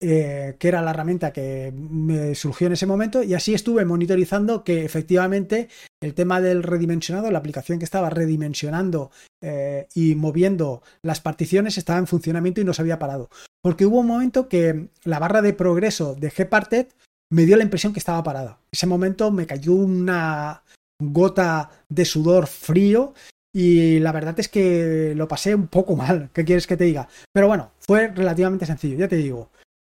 eh, 0.00 0.54
que 0.60 0.68
era 0.68 0.80
la 0.80 0.92
herramienta 0.92 1.32
que 1.32 1.72
me 1.76 2.36
surgió 2.36 2.68
en 2.68 2.74
ese 2.74 2.86
momento, 2.86 3.20
y 3.20 3.34
así 3.34 3.52
estuve 3.52 3.84
monitorizando 3.84 4.62
que 4.62 4.84
efectivamente 4.84 5.68
el 6.00 6.14
tema 6.14 6.40
del 6.40 6.62
redimensionado, 6.62 7.32
la 7.32 7.40
aplicación 7.40 7.80
que 7.80 7.84
estaba 7.84 8.10
redimensionando 8.10 9.10
eh, 9.42 9.88
y 9.92 10.14
moviendo 10.14 10.82
las 11.02 11.20
particiones 11.20 11.78
estaba 11.78 11.98
en 11.98 12.06
funcionamiento 12.06 12.60
y 12.60 12.64
no 12.64 12.72
se 12.72 12.82
había 12.82 13.00
parado. 13.00 13.28
Porque 13.60 13.86
hubo 13.86 13.98
un 13.98 14.06
momento 14.06 14.48
que 14.48 14.90
la 15.02 15.18
barra 15.18 15.42
de 15.42 15.52
progreso 15.52 16.14
de 16.14 16.30
Gparted 16.30 16.86
me 17.32 17.44
dio 17.44 17.56
la 17.56 17.64
impresión 17.64 17.92
que 17.92 17.98
estaba 17.98 18.22
parada. 18.22 18.60
Ese 18.70 18.86
momento 18.86 19.32
me 19.32 19.48
cayó 19.48 19.72
una 19.72 20.62
gota 21.02 21.72
de 21.88 22.04
sudor 22.04 22.46
frío 22.46 23.14
y 23.54 24.00
la 24.00 24.10
verdad 24.10 24.38
es 24.40 24.48
que 24.48 25.14
lo 25.14 25.28
pasé 25.28 25.54
un 25.54 25.68
poco 25.68 25.94
mal, 25.94 26.28
¿qué 26.34 26.44
quieres 26.44 26.66
que 26.66 26.76
te 26.76 26.84
diga? 26.84 27.08
Pero 27.32 27.46
bueno, 27.46 27.70
fue 27.78 28.08
relativamente 28.08 28.66
sencillo, 28.66 28.98
ya 28.98 29.08
te 29.08 29.16
digo. 29.16 29.50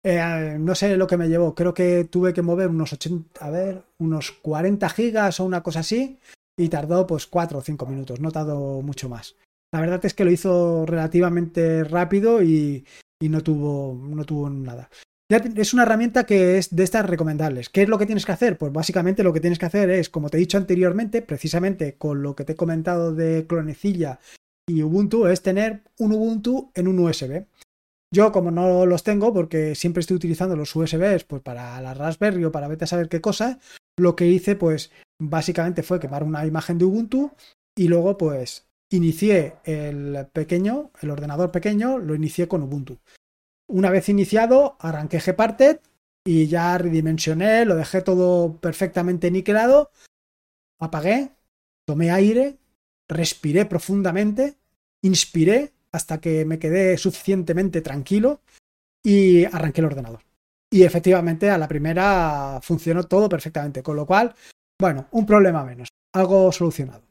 Eh, 0.04 0.56
no 0.58 0.74
sé 0.74 0.96
lo 0.96 1.06
que 1.06 1.16
me 1.16 1.28
llevó, 1.28 1.54
creo 1.54 1.72
que 1.72 2.04
tuve 2.04 2.34
que 2.34 2.42
mover 2.42 2.68
unos 2.68 2.92
80, 2.92 3.42
a 3.42 3.50
ver, 3.50 3.84
unos 3.98 4.32
40 4.32 4.88
gigas 4.90 5.38
o 5.38 5.44
una 5.44 5.62
cosa 5.62 5.80
así 5.80 6.18
y 6.58 6.68
tardó 6.68 7.06
pues 7.06 7.26
4 7.28 7.58
o 7.58 7.62
5 7.62 7.86
minutos, 7.86 8.20
no 8.20 8.32
tardó 8.32 8.82
mucho 8.82 9.08
más. 9.08 9.36
La 9.72 9.80
verdad 9.80 10.04
es 10.04 10.14
que 10.14 10.24
lo 10.24 10.32
hizo 10.32 10.84
relativamente 10.84 11.84
rápido 11.84 12.42
y, 12.42 12.84
no, 13.20 13.40
tuvo, 13.40 13.94
no 13.94 14.24
tuvo 14.24 14.50
nada. 14.50 14.90
Es 15.36 15.74
una 15.74 15.82
herramienta 15.82 16.24
que 16.24 16.58
es 16.58 16.74
de 16.74 16.84
estas 16.84 17.08
recomendables. 17.08 17.68
¿Qué 17.68 17.82
es 17.82 17.88
lo 17.88 17.98
que 17.98 18.06
tienes 18.06 18.26
que 18.26 18.32
hacer? 18.32 18.58
Pues 18.58 18.72
básicamente 18.72 19.22
lo 19.22 19.32
que 19.32 19.40
tienes 19.40 19.58
que 19.58 19.66
hacer 19.66 19.90
es, 19.90 20.08
como 20.08 20.28
te 20.28 20.36
he 20.36 20.40
dicho 20.40 20.58
anteriormente, 20.58 21.22
precisamente 21.22 21.96
con 21.96 22.22
lo 22.22 22.34
que 22.34 22.44
te 22.44 22.52
he 22.52 22.56
comentado 22.56 23.14
de 23.14 23.46
Clonecilla 23.46 24.18
y 24.66 24.82
Ubuntu, 24.82 25.26
es 25.26 25.42
tener 25.42 25.82
un 25.98 26.12
Ubuntu 26.12 26.70
en 26.74 26.88
un 26.88 26.98
USB. 26.98 27.46
Yo, 28.12 28.30
como 28.32 28.50
no 28.50 28.86
los 28.86 29.02
tengo, 29.02 29.32
porque 29.34 29.74
siempre 29.74 30.00
estoy 30.00 30.16
utilizando 30.16 30.56
los 30.56 30.74
USBs 30.74 31.24
pues, 31.24 31.42
para 31.42 31.80
la 31.80 31.94
Raspberry 31.94 32.44
o 32.44 32.52
para 32.52 32.68
vete 32.68 32.84
a 32.84 32.88
saber 32.88 33.08
qué 33.08 33.20
cosa, 33.20 33.58
lo 33.98 34.14
que 34.14 34.26
hice, 34.28 34.56
pues, 34.56 34.92
básicamente 35.20 35.82
fue 35.82 36.00
quemar 36.00 36.22
una 36.22 36.46
imagen 36.46 36.78
de 36.78 36.84
Ubuntu 36.84 37.32
y 37.76 37.88
luego 37.88 38.16
pues 38.16 38.66
inicié 38.90 39.54
el 39.64 40.26
pequeño, 40.32 40.90
el 41.00 41.10
ordenador 41.10 41.50
pequeño, 41.50 41.98
lo 41.98 42.14
inicié 42.14 42.46
con 42.48 42.62
Ubuntu. 42.62 42.98
Una 43.66 43.90
vez 43.90 44.08
iniciado, 44.08 44.76
arranqué 44.78 45.18
Gparted 45.18 45.80
y 46.24 46.46
ya 46.46 46.76
redimensioné, 46.78 47.64
lo 47.64 47.76
dejé 47.76 48.02
todo 48.02 48.56
perfectamente 48.58 49.30
niquelado, 49.30 49.90
apagué, 50.80 51.32
tomé 51.86 52.10
aire, 52.10 52.58
respiré 53.08 53.66
profundamente, 53.66 54.56
inspiré 55.02 55.72
hasta 55.92 56.20
que 56.20 56.44
me 56.44 56.58
quedé 56.58 56.98
suficientemente 56.98 57.80
tranquilo 57.80 58.40
y 59.02 59.44
arranqué 59.44 59.80
el 59.80 59.86
ordenador. 59.86 60.20
Y 60.70 60.82
efectivamente 60.82 61.50
a 61.50 61.58
la 61.58 61.68
primera 61.68 62.58
funcionó 62.62 63.04
todo 63.04 63.28
perfectamente, 63.28 63.82
con 63.82 63.96
lo 63.96 64.06
cual, 64.06 64.34
bueno, 64.80 65.06
un 65.12 65.24
problema 65.24 65.64
menos, 65.64 65.88
algo 66.12 66.50
solucionado. 66.52 67.04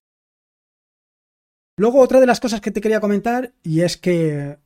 Luego 1.77 1.99
otra 1.99 2.19
de 2.19 2.27
las 2.27 2.39
cosas 2.39 2.61
que 2.61 2.71
te 2.71 2.81
quería 2.81 2.99
comentar 2.99 3.53
y 3.63 3.81
es 3.81 3.97
que 3.97 4.59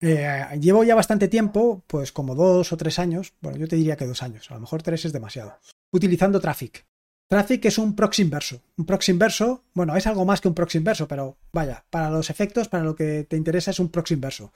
eh, 0.00 0.44
llevo 0.60 0.84
ya 0.84 0.94
bastante 0.94 1.28
tiempo, 1.28 1.82
pues 1.86 2.12
como 2.12 2.34
dos 2.34 2.72
o 2.72 2.76
tres 2.76 2.98
años, 2.98 3.34
bueno, 3.40 3.58
yo 3.58 3.68
te 3.68 3.76
diría 3.76 3.96
que 3.96 4.06
dos 4.06 4.22
años, 4.22 4.50
a 4.50 4.54
lo 4.54 4.60
mejor 4.60 4.82
tres 4.82 5.04
es 5.04 5.12
demasiado, 5.12 5.58
utilizando 5.92 6.40
Traffic. 6.40 6.84
Traffic 7.28 7.64
es 7.64 7.78
un 7.78 7.96
proxy 7.96 8.22
inverso. 8.22 8.62
Un 8.76 8.86
proxy 8.86 9.10
inverso, 9.10 9.64
bueno, 9.74 9.96
es 9.96 10.06
algo 10.06 10.24
más 10.24 10.40
que 10.40 10.48
un 10.48 10.54
proxy 10.54 10.78
inverso, 10.78 11.08
pero 11.08 11.36
vaya, 11.52 11.84
para 11.90 12.10
los 12.10 12.30
efectos, 12.30 12.68
para 12.68 12.84
lo 12.84 12.94
que 12.94 13.24
te 13.24 13.36
interesa 13.36 13.72
es 13.72 13.80
un 13.80 13.88
proxy 13.88 14.14
inverso. 14.14 14.52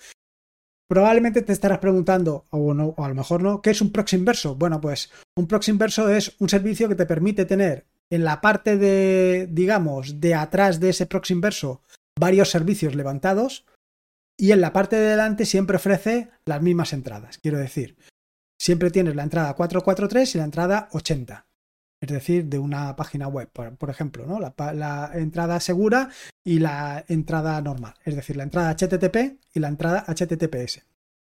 Probablemente 0.89 1.43
te 1.43 1.53
estarás 1.53 1.79
preguntando, 1.79 2.45
o, 2.51 2.75
no, 2.75 2.95
o 2.97 3.05
a 3.05 3.09
lo 3.09 3.15
mejor 3.15 3.43
no, 3.43 3.61
¿qué 3.61 3.71
es 3.71 3.81
un 3.81 3.91
proxy 3.91 4.17
inverso? 4.17 4.55
Bueno, 4.55 4.81
pues 4.81 5.11
un 5.37 5.49
proxy 5.49 5.73
inverso 5.73 6.09
es 6.11 6.37
un 6.39 6.49
servicio 6.49 6.89
que 6.89 6.95
te 6.95 7.07
permite 7.07 7.45
tener 7.45 7.87
en 8.11 8.25
la 8.25 8.41
parte 8.41 8.77
de, 8.77 9.49
digamos, 9.51 10.21
de 10.21 10.35
atrás 10.35 10.81
de 10.81 10.91
ese 10.91 11.07
proxy 11.07 11.35
inverso 11.35 11.83
varios 12.19 12.51
servicios 12.51 12.95
levantados 12.95 13.65
y 14.41 14.53
en 14.53 14.61
la 14.61 14.73
parte 14.73 14.97
de 14.97 15.09
delante 15.09 15.45
siempre 15.45 15.77
ofrece 15.77 16.31
las 16.45 16.63
mismas 16.63 16.93
entradas. 16.93 17.39
Quiero 17.39 17.59
decir, 17.59 17.97
siempre 18.59 18.91
tienes 18.91 19.15
la 19.15 19.23
entrada 19.23 19.55
443 19.55 20.35
y 20.35 20.39
la 20.39 20.45
entrada 20.45 20.89
80 20.93 21.47
es 22.01 22.09
decir, 22.09 22.47
de 22.47 22.59
una 22.59 22.97
página 22.97 23.29
web, 23.29 23.49
por, 23.51 23.91
ejemplo, 23.91 24.25
¿no? 24.27 24.41
La, 24.41 25.11
entrada 25.15 25.61
segura 25.61 26.09
y 26.43 26.59
la 26.59 27.05
entrada 27.09 27.61
normal, 27.61 27.95
es 28.05 28.17
decir, 28.17 28.37
la 28.37 28.45
entrada 28.45 28.75
HTTP 28.75 29.39
y 29.53 29.61
la 29.61 29.69
entrada 29.69 30.05
HTTPS. 30.07 30.83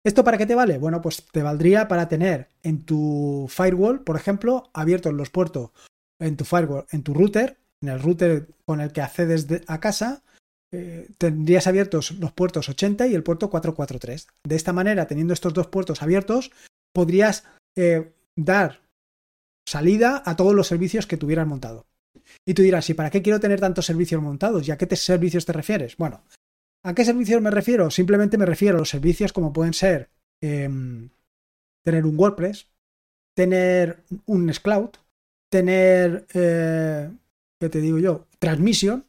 ¿Esto 0.06 0.24
para 0.24 0.38
qué 0.38 0.46
te 0.46 0.56
vale? 0.56 0.78
Bueno, 0.78 1.02
pues 1.02 1.26
te 1.32 1.44
valdría 1.44 1.88
para 1.88 2.08
tener 2.08 2.50
en 2.62 2.84
tu 2.86 3.48
firewall, 3.50 4.04
por 4.04 4.16
ejemplo, 4.16 4.70
abiertos 4.74 5.14
los 5.14 5.30
puertos 5.30 5.72
en 6.20 6.38
tu 6.38 6.46
firewall, 6.46 6.86
en 6.92 7.04
tu 7.04 7.14
router, 7.14 7.58
en 7.82 7.90
el 7.90 8.02
router 8.02 8.48
con 8.66 8.80
el 8.80 8.94
que 8.94 9.02
accedes 9.02 9.48
a 9.68 9.80
casa, 9.80 10.24
eh, 10.76 11.08
tendrías 11.20 11.68
abiertos 11.68 12.14
los 12.14 12.32
puertos 12.32 12.68
80 12.68 13.06
y 13.06 13.14
el 13.14 13.22
puerto 13.22 13.52
443. 13.52 14.28
De 14.44 14.56
esta 14.56 14.74
manera, 14.74 15.06
teniendo 15.06 15.32
estos 15.32 15.54
dos 15.54 15.68
puertos 15.68 16.02
abiertos, 16.02 16.52
podrías 16.92 17.44
eh, 17.76 18.12
dar 18.36 18.82
salida 19.68 20.24
a 20.26 20.36
todos 20.36 20.56
los 20.56 20.66
servicios 20.68 21.06
que 21.06 21.16
tuvieran 21.18 21.48
montado. 21.48 21.86
Y 22.44 22.56
tú 22.56 22.64
dirás, 22.64 22.90
¿y 22.90 22.96
para 22.96 23.12
qué 23.12 23.22
quiero 23.22 23.40
tener 23.40 23.60
tantos 23.60 23.86
servicios 23.86 24.20
montados? 24.20 24.68
¿Y 24.68 24.72
a 24.72 24.78
qué 24.78 24.96
servicios 24.96 25.46
te 25.46 25.54
refieres? 25.54 25.96
Bueno, 25.98 26.24
¿a 26.84 26.96
qué 26.96 27.06
servicios 27.06 27.40
me 27.40 27.52
refiero? 27.52 27.92
Simplemente 27.92 28.40
me 28.40 28.48
refiero 28.48 28.78
a 28.78 28.80
los 28.80 28.90
servicios 28.90 29.32
como 29.32 29.54
pueden 29.54 29.74
ser 29.74 30.10
em, 30.42 31.10
tener 31.84 32.04
un 32.04 32.18
WordPress, 32.18 32.68
tener 33.36 34.04
un 34.26 34.48
Nextcloud, 34.48 34.90
tener, 35.52 36.26
eh, 36.34 37.12
¿qué 37.60 37.70
te 37.70 37.80
digo 37.80 38.00
yo? 38.00 38.26
Transmission, 38.40 39.06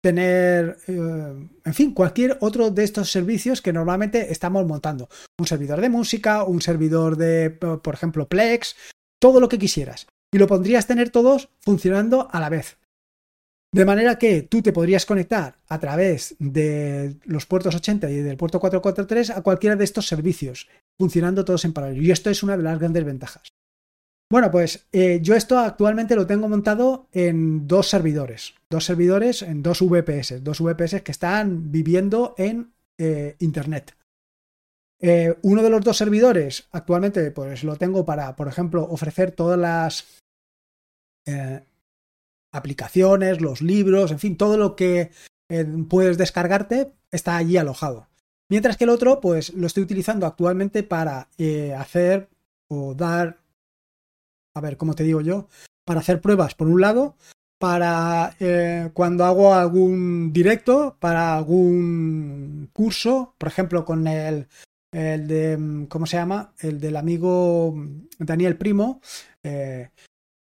tener, 0.00 0.78
eh, 0.86 1.48
en 1.64 1.74
fin, 1.74 1.92
cualquier 1.92 2.38
otro 2.40 2.70
de 2.70 2.84
estos 2.84 3.10
servicios 3.10 3.62
que 3.62 3.72
normalmente 3.72 4.32
estamos 4.32 4.66
montando. 4.66 5.08
Un 5.38 5.46
servidor 5.46 5.80
de 5.80 5.88
música, 5.88 6.44
un 6.44 6.60
servidor 6.60 7.16
de, 7.16 7.50
por 7.50 7.94
ejemplo, 7.94 8.28
Plex, 8.28 8.76
todo 9.20 9.40
lo 9.40 9.48
que 9.48 9.58
quisieras. 9.58 10.06
Y 10.32 10.38
lo 10.38 10.46
podrías 10.46 10.86
tener 10.86 11.10
todos 11.10 11.48
funcionando 11.60 12.28
a 12.30 12.40
la 12.40 12.48
vez. 12.48 12.78
De 13.72 13.84
manera 13.84 14.18
que 14.18 14.42
tú 14.42 14.62
te 14.62 14.72
podrías 14.72 15.04
conectar 15.04 15.58
a 15.68 15.78
través 15.78 16.36
de 16.38 17.16
los 17.24 17.44
puertos 17.44 17.74
80 17.74 18.10
y 18.10 18.16
del 18.16 18.38
puerto 18.38 18.60
443 18.60 19.30
a 19.30 19.42
cualquiera 19.42 19.76
de 19.76 19.84
estos 19.84 20.06
servicios, 20.06 20.68
funcionando 20.98 21.44
todos 21.44 21.66
en 21.66 21.74
paralelo. 21.74 22.02
Y 22.02 22.10
esto 22.10 22.30
es 22.30 22.42
una 22.42 22.56
de 22.56 22.62
las 22.62 22.78
grandes 22.78 23.04
ventajas. 23.04 23.42
Bueno, 24.30 24.50
pues 24.50 24.86
eh, 24.92 25.20
yo 25.22 25.34
esto 25.34 25.58
actualmente 25.58 26.14
lo 26.14 26.26
tengo 26.26 26.48
montado 26.48 27.08
en 27.12 27.66
dos 27.66 27.88
servidores, 27.88 28.54
dos 28.68 28.84
servidores 28.84 29.40
en 29.40 29.62
dos 29.62 29.80
VPS, 29.80 30.44
dos 30.44 30.60
VPS 30.60 31.02
que 31.02 31.12
están 31.12 31.72
viviendo 31.72 32.34
en 32.36 32.74
eh, 32.98 33.36
Internet. 33.38 33.96
Eh, 35.00 35.34
uno 35.42 35.62
de 35.62 35.70
los 35.70 35.80
dos 35.82 35.96
servidores 35.96 36.68
actualmente 36.72 37.30
pues 37.30 37.64
lo 37.64 37.76
tengo 37.76 38.04
para, 38.04 38.36
por 38.36 38.48
ejemplo, 38.48 38.82
ofrecer 38.84 39.32
todas 39.32 39.58
las 39.58 40.04
aplicaciones, 42.52 43.42
los 43.42 43.60
libros, 43.60 44.10
en 44.12 44.18
fin, 44.18 44.38
todo 44.38 44.56
lo 44.56 44.76
que 44.76 45.10
puedes 45.90 46.16
descargarte 46.16 46.94
está 47.10 47.36
allí 47.36 47.58
alojado. 47.58 48.08
Mientras 48.48 48.78
que 48.78 48.84
el 48.84 48.90
otro, 48.90 49.20
pues 49.20 49.52
lo 49.52 49.66
estoy 49.66 49.82
utilizando 49.82 50.24
actualmente 50.26 50.82
para 50.84 51.28
hacer 51.76 52.30
o 52.70 52.94
dar, 52.94 53.40
a 54.58 54.60
ver, 54.60 54.76
¿cómo 54.76 54.94
te 54.94 55.04
digo 55.04 55.20
yo? 55.20 55.48
Para 55.84 56.00
hacer 56.00 56.20
pruebas, 56.20 56.54
por 56.54 56.68
un 56.68 56.80
lado, 56.80 57.16
para 57.58 58.36
cuando 58.92 59.24
hago 59.24 59.54
algún 59.54 60.32
directo, 60.32 60.96
para 61.00 61.36
algún 61.36 62.68
curso, 62.72 63.34
por 63.38 63.48
ejemplo, 63.48 63.84
con 63.84 64.06
el 64.06 64.48
el 64.92 65.26
de, 65.26 65.86
¿cómo 65.88 66.06
se 66.06 66.16
llama? 66.16 66.54
El 66.60 66.80
del 66.80 66.96
amigo 66.96 67.74
Daniel 68.18 68.56
Primo. 68.56 69.00
Eh, 69.42 69.90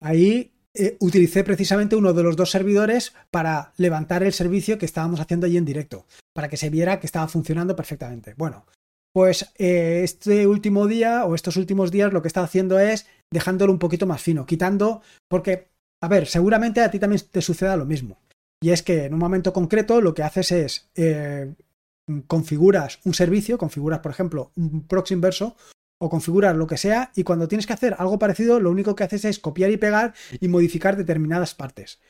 ahí 0.01 0.53
eh, 0.75 0.97
utilicé 1.01 1.43
precisamente 1.43 1.97
uno 1.97 2.13
de 2.13 2.23
los 2.23 2.37
dos 2.37 2.51
servidores 2.51 3.15
para 3.31 3.73
levantar 3.79 4.23
el 4.23 4.33
servicio 4.33 4.79
que 4.79 4.87
estábamos 4.87 5.21
haciendo 5.21 5.47
allí 5.47 5.57
en 5.57 5.65
directo, 5.65 6.07
para 6.35 6.49
que 6.49 6.57
se 6.57 6.71
viera 6.71 7.01
que 7.01 7.07
estaba 7.07 7.29
funcionando 7.29 7.75
perfectamente. 7.75 8.35
Bueno, 8.37 8.67
pues 9.17 9.51
eh, 9.57 10.03
este 10.05 10.47
último 10.47 10.87
día 10.87 11.25
o 11.25 11.35
estos 11.35 11.57
últimos 11.57 11.91
días 11.91 12.13
lo 12.13 12.21
que 12.21 12.29
estado 12.29 12.45
haciendo 12.45 12.79
es 12.79 13.07
dejándolo 13.33 13.73
un 13.73 13.79
poquito 13.79 14.07
más 14.07 14.21
fino, 14.21 14.45
quitando, 14.45 15.01
porque, 15.27 15.71
a 16.03 16.09
ver, 16.09 16.27
seguramente 16.27 16.83
a 16.83 16.91
ti 16.91 16.99
también 16.99 17.23
te 17.31 17.41
suceda 17.41 17.79
lo 17.79 17.87
mismo. 17.87 18.19
Y 18.63 18.73
es 18.73 18.83
que 18.83 19.07
en 19.07 19.15
un 19.15 19.19
momento 19.19 19.55
concreto 19.55 20.03
lo 20.03 20.13
que 20.13 20.23
haces 20.23 20.53
es 20.53 20.91
configuras 22.27 23.01
un 23.05 23.15
servicio, 23.15 23.57
configuras, 23.57 24.01
por 24.01 24.13
ejemplo, 24.13 24.53
un 24.55 24.87
proxy 24.87 25.15
inverso 25.15 25.57
o 25.99 26.11
configuras 26.11 26.55
lo 26.55 26.67
que 26.67 26.77
sea 26.77 27.11
y 27.17 27.23
cuando 27.23 27.49
tienes 27.49 27.67
que 27.67 27.73
hacer 27.73 27.97
algo 27.99 28.19
parecido, 28.19 28.61
lo 28.61 28.71
único 28.71 28.95
que 28.95 29.05
haces 29.05 29.25
es 29.25 29.39
copiar 29.39 29.71
y 29.71 29.79
pegar 29.79 30.13
y 30.41 30.49
modificar 30.49 30.95
determinadas 30.95 31.55
partes. 31.55 32.01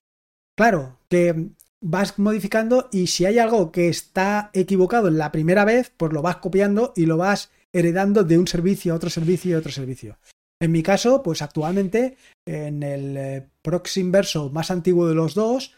Claro, 0.56 0.98
que 1.08 1.50
vas 1.88 2.18
modificando 2.18 2.88
y 2.90 3.06
si 3.06 3.26
hay 3.26 3.38
algo 3.38 3.70
que 3.70 3.88
está 3.88 4.50
equivocado 4.52 5.08
en 5.08 5.18
la 5.18 5.30
primera 5.30 5.64
vez, 5.64 5.92
pues 5.96 6.12
lo 6.12 6.20
vas 6.20 6.38
copiando 6.38 6.92
y 6.96 7.06
lo 7.06 7.16
vas 7.16 7.50
heredando 7.72 8.24
de 8.24 8.38
un 8.38 8.48
servicio 8.48 8.92
a 8.92 8.96
otro 8.96 9.08
servicio 9.08 9.52
y 9.52 9.54
otro 9.54 9.70
servicio. 9.70 10.18
En 10.60 10.72
mi 10.72 10.82
caso, 10.82 11.22
pues 11.22 11.42
actualmente 11.42 12.16
en 12.46 12.82
el 12.82 13.16
eh, 13.16 13.46
proxy 13.62 14.00
inverso 14.00 14.50
más 14.50 14.70
antiguo 14.70 15.06
de 15.06 15.14
los 15.14 15.34
dos, 15.34 15.74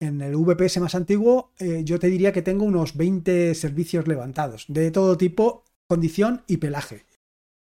en 0.00 0.20
el 0.20 0.36
VPS 0.36 0.80
más 0.80 0.94
antiguo, 0.94 1.50
eh, 1.58 1.82
yo 1.84 1.98
te 1.98 2.08
diría 2.08 2.32
que 2.32 2.42
tengo 2.42 2.64
unos 2.64 2.96
20 2.96 3.54
servicios 3.54 4.06
levantados, 4.06 4.66
de 4.68 4.92
todo 4.92 5.16
tipo, 5.16 5.64
condición 5.88 6.44
y 6.46 6.58
pelaje. 6.58 7.04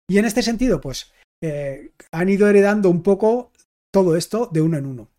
Y 0.10 0.18
en 0.18 0.26
este 0.26 0.44
sentido, 0.44 0.80
pues, 0.80 1.12
eh, 1.44 1.92
han 2.12 2.30
ido 2.30 2.48
heredando 2.48 2.90
un 2.90 3.04
poco 3.04 3.52
todo 3.92 4.16
esto 4.16 4.50
de 4.54 4.62
uno 4.62 4.78
en 4.78 4.86
uno. 4.86 5.10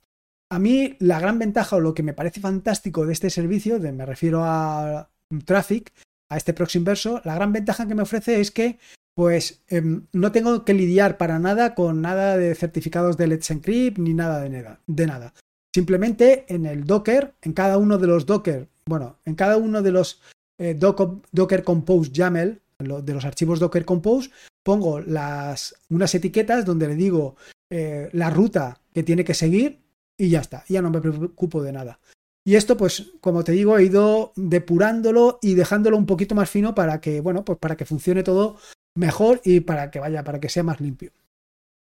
A 0.53 0.59
mí, 0.59 0.97
la 0.99 1.19
gran 1.19 1.39
ventaja 1.39 1.77
o 1.77 1.81
lo 1.81 1.95
que 1.95 2.03
me 2.03 2.13
parece 2.13 2.39
fantástico 2.39 3.07
de 3.07 3.15
este 3.15 3.31
servicio, 3.31 3.79
de, 3.79 3.91
me 3.91 4.05
refiero 4.05 4.45
a 4.45 5.09
Traffic, 5.47 5.95
a 6.29 6.37
este 6.37 6.53
proxy 6.53 6.77
inverso, 6.77 7.23
la 7.25 7.35
gran 7.35 7.55
ventaja 7.55 7.89
que 7.89 7.95
me 7.95 8.03
ofrece 8.03 8.39
es 8.39 8.51
que 8.51 8.79
pues 9.15 9.63
em, 9.69 10.05
no 10.13 10.31
tengo 10.31 10.67
que 10.67 10.75
lidiar 10.75 11.17
para 11.17 11.39
nada 11.39 11.75
con 11.75 12.03
nada 12.03 12.37
de 12.37 12.55
certificados 12.55 13.17
de 13.17 13.29
Let's 13.29 13.51
Encrypt 13.51 13.97
ni 13.97 14.13
nada 14.13 14.43
de, 14.43 14.77
de 14.87 15.07
nada. 15.07 15.33
Simplemente 15.75 16.45
en 16.49 16.67
el 16.67 16.85
Docker, 16.85 17.33
en 17.41 17.55
cada 17.55 17.79
uno 17.79 17.97
de 17.97 18.09
los 18.09 18.27
Docker, 18.27 18.69
bueno, 18.85 19.17
en 19.25 19.37
cada 19.37 19.57
uno 19.57 19.81
de 19.81 19.93
los 19.93 20.21
eh, 20.59 20.75
Docker 20.75 21.65
Compose 21.65 22.11
YAML, 22.11 22.61
de 22.79 23.15
los 23.15 23.25
archivos 23.25 23.59
Docker 23.59 23.87
Compose, 23.87 24.31
pongo 24.63 25.01
las, 25.01 25.75
unas 25.89 26.15
etiquetas 26.15 26.67
donde 26.67 26.89
le 26.89 26.95
digo 26.95 27.37
eh, 27.71 28.11
la 28.13 28.29
ruta 28.29 28.83
que 28.93 29.03
tiene 29.03 29.25
que 29.25 29.33
seguir 29.33 29.82
y 30.23 30.31
ya 30.31 30.41
está, 30.41 30.65
ya 30.69 30.83
no 30.83 30.91
me 30.91 31.01
preocupo 31.01 31.63
de 31.63 31.73
nada. 31.73 32.01
Y 32.45 32.57
esto, 32.57 32.77
pues, 32.77 33.13
como 33.21 33.45
te 33.45 33.53
digo, 33.53 33.79
he 33.79 33.85
ido 33.85 34.33
depurándolo 34.37 35.39
y 35.43 35.55
dejándolo 35.55 35.97
un 35.97 36.07
poquito 36.07 36.35
más 36.35 36.51
fino 36.51 36.75
para 36.75 37.01
que, 37.01 37.21
bueno, 37.21 37.45
pues 37.45 37.59
para 37.59 37.77
que 37.77 37.85
funcione 37.85 38.23
todo 38.23 38.57
mejor 38.97 39.41
y 39.45 39.61
para 39.61 39.91
que 39.91 40.01
vaya, 40.01 40.25
para 40.25 40.41
que 40.41 40.49
sea 40.49 40.63
más 40.63 40.81
limpio. 40.81 41.13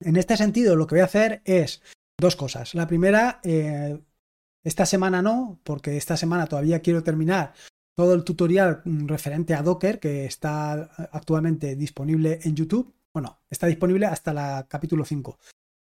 En 0.00 0.16
este 0.16 0.36
sentido, 0.36 0.76
lo 0.76 0.86
que 0.86 0.94
voy 0.94 1.02
a 1.02 1.06
hacer 1.06 1.42
es 1.44 1.82
Dos 2.20 2.34
cosas. 2.34 2.74
La 2.74 2.88
primera, 2.88 3.40
eh, 3.44 3.96
esta 4.64 4.86
semana 4.86 5.22
no, 5.22 5.60
porque 5.62 5.96
esta 5.96 6.16
semana 6.16 6.46
todavía 6.46 6.80
quiero 6.80 7.04
terminar 7.04 7.54
todo 7.96 8.12
el 8.14 8.24
tutorial 8.24 8.82
referente 9.06 9.54
a 9.54 9.62
Docker 9.62 10.00
que 10.00 10.24
está 10.24 10.72
actualmente 11.12 11.76
disponible 11.76 12.40
en 12.42 12.56
YouTube. 12.56 12.92
Bueno, 13.14 13.38
está 13.48 13.68
disponible 13.68 14.06
hasta 14.06 14.32
el 14.32 14.66
capítulo 14.66 15.04
5. 15.04 15.38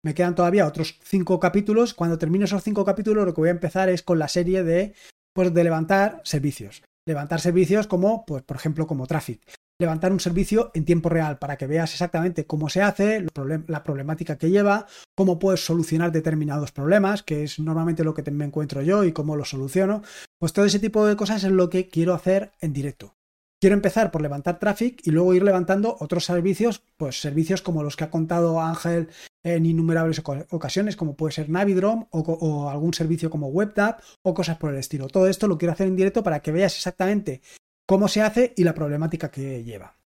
Me 0.06 0.14
quedan 0.14 0.36
todavía 0.36 0.68
otros 0.68 1.00
5 1.04 1.40
capítulos. 1.40 1.96
Cuando 1.96 2.20
termine 2.20 2.46
esos 2.46 2.64
5 2.64 2.86
capítulos, 2.86 3.26
lo 3.26 3.34
que 3.34 3.42
voy 3.42 3.50
a 3.50 3.54
empezar 3.54 3.90
es 3.90 4.04
con 4.04 4.20
la 4.20 4.28
serie 4.28 4.64
de, 4.64 4.94
pues, 5.34 5.52
de 5.52 5.64
levantar 5.64 6.22
servicios. 6.24 6.84
Levantar 7.08 7.42
servicios 7.42 7.88
como, 7.88 8.24
pues, 8.26 8.44
por 8.44 8.56
ejemplo, 8.56 8.86
como 8.86 9.08
Traffic 9.08 9.42
levantar 9.78 10.12
un 10.12 10.20
servicio 10.20 10.72
en 10.74 10.86
tiempo 10.86 11.10
real 11.10 11.38
para 11.38 11.58
que 11.58 11.68
veas 11.68 11.92
exactamente 11.92 12.46
cómo 12.46 12.70
se 12.70 12.82
hace, 12.82 13.26
la 13.68 13.84
problemática 13.84 14.38
que 14.38 14.50
lleva, 14.50 14.88
cómo 15.16 15.38
puedes 15.38 15.66
solucionar 15.66 16.12
determinados 16.12 16.72
problemas, 16.72 17.24
que 17.24 17.44
es 17.44 17.60
normalmente 17.60 18.06
lo 18.06 18.14
que 18.14 18.30
me 18.32 18.46
encuentro 18.46 18.82
yo 18.82 19.04
y 19.04 19.12
cómo 19.12 19.36
lo 19.36 19.44
soluciono. 19.44 20.02
Pues 20.40 20.54
todo 20.54 20.66
ese 20.66 20.80
tipo 20.80 21.06
de 21.06 21.18
cosas 21.18 21.44
es 21.44 21.52
lo 21.52 21.70
que 21.70 21.90
quiero 21.90 22.14
hacer 22.14 22.54
en 22.62 22.72
directo. 22.72 23.16
Quiero 23.66 23.78
empezar 23.78 24.12
por 24.12 24.22
levantar 24.22 24.60
traffic 24.60 25.02
y 25.08 25.10
luego 25.10 25.34
ir 25.34 25.42
levantando 25.42 25.98
otros 26.00 26.26
servicios, 26.26 26.84
pues 26.98 27.20
servicios 27.20 27.64
como 27.64 27.82
los 27.82 27.96
que 27.96 28.04
ha 28.04 28.12
contado 28.12 28.62
Ángel 28.62 29.10
en 29.44 29.66
innumerables 29.66 30.22
ocasiones, 30.52 30.96
como 30.96 31.16
puede 31.16 31.34
ser 31.34 31.50
Navidrome 31.50 32.06
o, 32.12 32.70
algún 32.70 32.94
servicio 32.94 33.32
como 33.32 33.48
WebDAV 33.48 33.96
o 34.22 34.36
cosas 34.36 34.60
por 34.60 34.72
el 34.72 34.78
estilo. 34.78 35.08
Todo 35.08 35.28
esto 35.28 35.48
lo 35.48 35.58
quiero 35.58 35.72
hacer 35.72 35.88
en 35.88 35.96
directo 35.96 36.22
para 36.22 36.42
que 36.42 36.52
veas 36.52 36.76
exactamente 36.76 37.42
cómo 37.88 38.08
se 38.08 38.22
hace 38.22 38.54
y 38.56 38.64
la 38.64 38.76
problemática 38.76 39.32
que 39.32 39.64
lleva. 39.64 39.98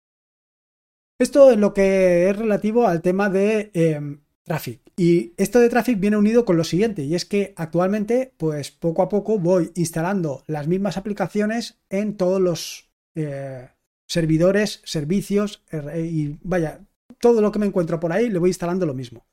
Esto 1.18 1.50
es 1.50 1.58
lo 1.58 1.74
que 1.74 2.30
es 2.30 2.36
relativo 2.36 2.86
al 2.86 3.02
tema 3.02 3.28
de 3.28 3.72
eh, 3.74 4.18
Traffic. 4.44 4.82
Y 4.96 5.32
esto 5.36 5.58
de 5.58 5.68
Traffic 5.68 5.98
viene 5.98 6.16
unido 6.16 6.44
con 6.44 6.56
lo 6.56 6.62
siguiente, 6.62 7.02
y 7.02 7.16
es 7.16 7.24
que 7.24 7.54
actualmente, 7.56 8.34
pues 8.36 8.70
poco 8.70 9.02
a 9.02 9.08
poco 9.08 9.40
voy 9.40 9.72
instalando 9.74 10.44
las 10.46 10.68
mismas 10.68 10.96
aplicaciones 10.96 11.80
en 11.90 12.16
todos 12.16 12.40
los 12.40 12.87
eh, 13.18 13.68
servidores, 14.08 14.80
servicios, 14.84 15.64
eh, 15.70 16.08
y 16.10 16.38
vaya, 16.42 16.80
todo 17.20 17.40
lo 17.40 17.52
que 17.52 17.58
me 17.58 17.66
encuentro 17.66 18.00
por 18.00 18.12
ahí 18.12 18.28
le 18.28 18.38
voy 18.38 18.50
instalando 18.50 18.86
lo 18.86 18.94
mismo. 18.94 19.26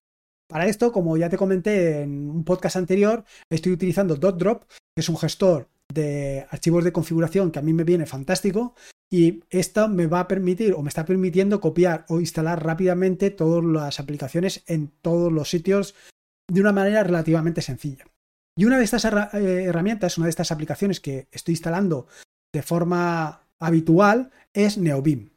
Para 0.48 0.68
esto, 0.68 0.92
como 0.92 1.18
ya 1.18 1.30
te 1.30 1.38
comenté 1.38 2.02
en 2.02 2.30
un 2.30 2.44
podcast 2.44 2.76
anterior, 2.76 3.24
estoy 3.50 3.72
utilizando 3.72 4.16
DotDrop, 4.16 4.64
que 4.70 5.02
es 5.02 5.10
un 5.10 5.18
gestor 5.18 5.70
de 5.94 6.46
archivos 6.50 6.84
de 6.84 6.92
configuración 6.92 7.52
que 7.52 7.60
a 7.60 7.62
mí 7.62 7.74
me 7.74 7.84
viene 7.84 8.06
fantástico 8.06 8.76
y 9.12 9.44
esto 9.50 9.88
me 9.88 10.08
va 10.08 10.22
a 10.22 10.28
permitir 10.28 10.74
o 10.74 10.82
me 10.82 10.90
está 10.90 11.06
permitiendo 11.06 11.62
copiar 11.62 12.06
o 12.10 12.20
instalar 12.20 12.64
rápidamente 12.64 13.30
todas 13.30 13.64
las 13.64 14.00
aplicaciones 14.00 14.64
en 14.68 14.92
todos 15.02 15.32
los 15.32 15.50
sitios 15.50 15.96
de 16.52 16.62
una 16.62 16.72
manera 16.72 17.04
relativamente 17.04 17.62
sencilla. 17.62 18.06
Y 18.58 18.66
una 18.66 18.78
de 18.78 18.84
estas 18.84 19.06
eh, 19.06 19.64
herramientas, 19.64 20.18
una 20.18 20.28
de 20.28 20.32
estas 20.32 20.52
aplicaciones 20.52 21.00
que 21.00 21.28
estoy 21.32 21.54
instalando 21.54 22.08
de 22.54 22.62
forma 22.62 23.45
habitual 23.66 24.32
es 24.54 24.78
NeoBeam. 24.78 25.30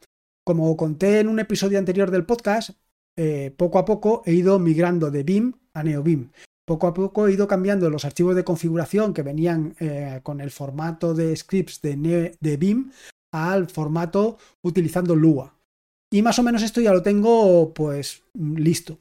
Como 0.45 0.77
conté 0.77 1.21
en 1.21 1.29
un 1.29 1.41
episodio 1.41 1.79
anterior 1.79 2.11
del 2.11 2.25
podcast, 2.25 2.71
eh, 3.17 3.53
poco 3.57 3.79
a 3.79 3.85
poco 3.85 4.23
he 4.27 4.33
ido 4.33 4.59
migrando 4.59 5.11
de 5.11 5.23
BIM 5.23 5.53
a 5.75 5.83
NeoBeam 5.83 6.31
poco 6.69 6.87
a 6.87 6.95
poco 6.95 7.27
he 7.27 7.33
ido 7.33 7.49
cambiando 7.49 7.89
los 7.89 8.05
archivos 8.05 8.37
de 8.37 8.45
configuración 8.45 9.15
que 9.15 9.23
venían 9.23 9.75
eh, 9.81 10.21
con 10.23 10.41
el 10.41 10.51
formato 10.51 11.15
de 11.15 11.35
scripts 11.35 11.81
de, 11.81 12.37
de 12.39 12.57
BIM 12.59 12.93
al 13.33 13.69
formato 13.69 14.37
utilizando 14.63 15.17
Lua. 15.17 15.55
Y 16.13 16.21
más 16.21 16.39
o 16.39 16.43
menos 16.43 16.63
esto 16.63 16.83
ya 16.83 16.93
lo 16.93 17.03
tengo 17.03 17.73
pues 17.73 18.23
listo. 18.35 18.99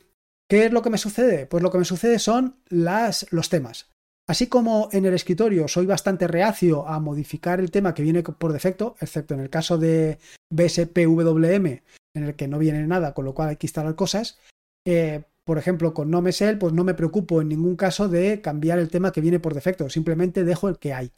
¿Qué 0.49 0.65
es 0.65 0.71
lo 0.71 0.81
que 0.81 0.89
me 0.89 0.97
sucede? 0.97 1.45
Pues 1.45 1.61
lo 1.61 1.69
que 1.69 1.77
me 1.77 1.85
sucede 1.85 2.19
son 2.19 2.55
las, 2.69 3.27
los 3.31 3.49
temas. 3.49 3.89
Así 4.29 4.47
como 4.47 4.89
en 4.91 5.05
el 5.05 5.13
escritorio 5.13 5.67
soy 5.67 5.85
bastante 5.85 6.27
reacio 6.27 6.87
a 6.87 6.99
modificar 6.99 7.59
el 7.61 7.71
tema 7.71 7.93
que 7.93 8.03
viene 8.03 8.23
por 8.23 8.51
defecto, 8.51 8.95
excepto 8.99 9.33
en 9.33 9.39
el 9.39 9.49
caso 9.49 9.77
de 9.77 10.19
BSPWM, 10.49 11.65
en 12.13 12.23
el 12.23 12.35
que 12.35 12.47
no 12.47 12.59
viene 12.59 12.85
nada, 12.87 13.13
con 13.13 13.23
lo 13.23 13.33
cual 13.33 13.49
hay 13.49 13.55
que 13.55 13.67
instalar 13.67 13.95
cosas, 13.95 14.37
eh, 14.85 15.23
por 15.45 15.57
ejemplo, 15.57 15.93
con 15.93 16.11
No 16.11 16.21
pues 16.21 16.73
no 16.73 16.83
me 16.83 16.93
preocupo 16.93 17.41
en 17.41 17.47
ningún 17.47 17.77
caso 17.77 18.09
de 18.09 18.41
cambiar 18.41 18.79
el 18.79 18.89
tema 18.89 19.13
que 19.13 19.21
viene 19.21 19.39
por 19.39 19.53
defecto, 19.53 19.89
simplemente 19.89 20.43
dejo 20.43 20.67
el 20.67 20.77
que 20.77 20.93
hay. 20.93 21.13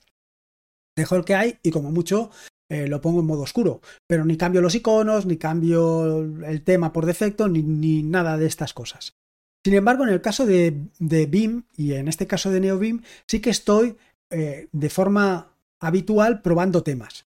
Dejo 0.95 1.15
el 1.15 1.25
que 1.25 1.33
hay 1.33 1.57
y 1.63 1.71
como 1.71 1.91
mucho 1.91 2.29
eh, 2.69 2.87
lo 2.87 3.01
pongo 3.01 3.21
en 3.21 3.25
modo 3.25 3.41
oscuro, 3.41 3.81
pero 4.05 4.25
ni 4.25 4.37
cambio 4.37 4.61
los 4.61 4.75
iconos, 4.75 5.25
ni 5.25 5.37
cambio 5.37 6.19
el 6.45 6.63
tema 6.63 6.93
por 6.93 7.07
defecto, 7.07 7.47
ni, 7.47 8.03
nada 8.03 8.37
de 8.37 8.45
estas 8.45 8.75
cosas. 8.75 9.17
Sin 9.63 9.73
embargo, 9.73 10.03
en 10.03 10.09
el 10.09 10.21
caso 10.21 10.45
de, 10.45 10.85
de 10.99 11.25
BIM 11.25 11.63
y 11.75 11.93
en 11.93 12.07
este 12.07 12.27
caso 12.27 12.49
de 12.49 12.61
NeoBIM, 12.61 13.01
sí 13.27 13.41
que 13.41 13.49
estoy 13.49 13.97
eh, 14.31 14.67
de 14.71 14.89
forma 14.89 15.51
habitual 15.79 16.41
probando 16.41 16.83
temas. 16.83 17.25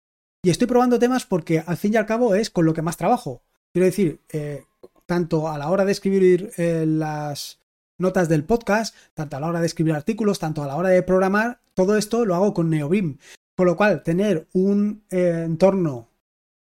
Y 0.43 0.49
estoy 0.49 0.67
probando 0.67 0.99
temas 0.99 1.25
porque 1.25 1.59
al 1.59 1.77
fin 1.77 1.93
y 1.93 1.97
al 1.97 2.05
cabo 2.05 2.33
es 2.35 2.49
con 2.49 2.65
lo 2.65 2.73
que 2.73 2.81
más 2.81 2.97
trabajo. 2.97 3.43
Quiero 3.71 3.85
decir, 3.85 4.21
eh, 4.29 4.63
tanto 5.05 5.47
a 5.47 5.57
la 5.57 5.69
hora 5.69 5.85
de 5.85 5.91
escribir 5.91 6.51
eh, 6.57 6.85
las 6.87 7.59
notas 7.99 8.29
del 8.29 8.43
podcast, 8.43 8.95
tanto 9.13 9.37
a 9.37 9.39
la 9.39 9.47
hora 9.47 9.59
de 9.59 9.67
escribir 9.67 9.93
artículos, 9.93 10.39
tanto 10.39 10.63
a 10.63 10.67
la 10.67 10.75
hora 10.75 10.89
de 10.89 11.03
programar, 11.03 11.61
todo 11.73 11.97
esto 11.97 12.25
lo 12.25 12.35
hago 12.35 12.53
con 12.53 12.69
NeoBeam. 12.69 13.17
Con 13.55 13.67
lo 13.67 13.75
cual, 13.75 14.03
tener 14.03 14.47
un 14.53 15.03
entorno 15.09 16.09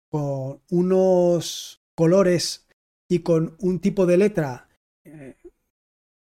con 0.09 0.59
unos 0.69 1.81
colores 1.95 2.67
y 3.09 3.19
con 3.19 3.55
un 3.59 3.79
tipo 3.79 4.05
de 4.05 4.17
letra, 4.17 4.67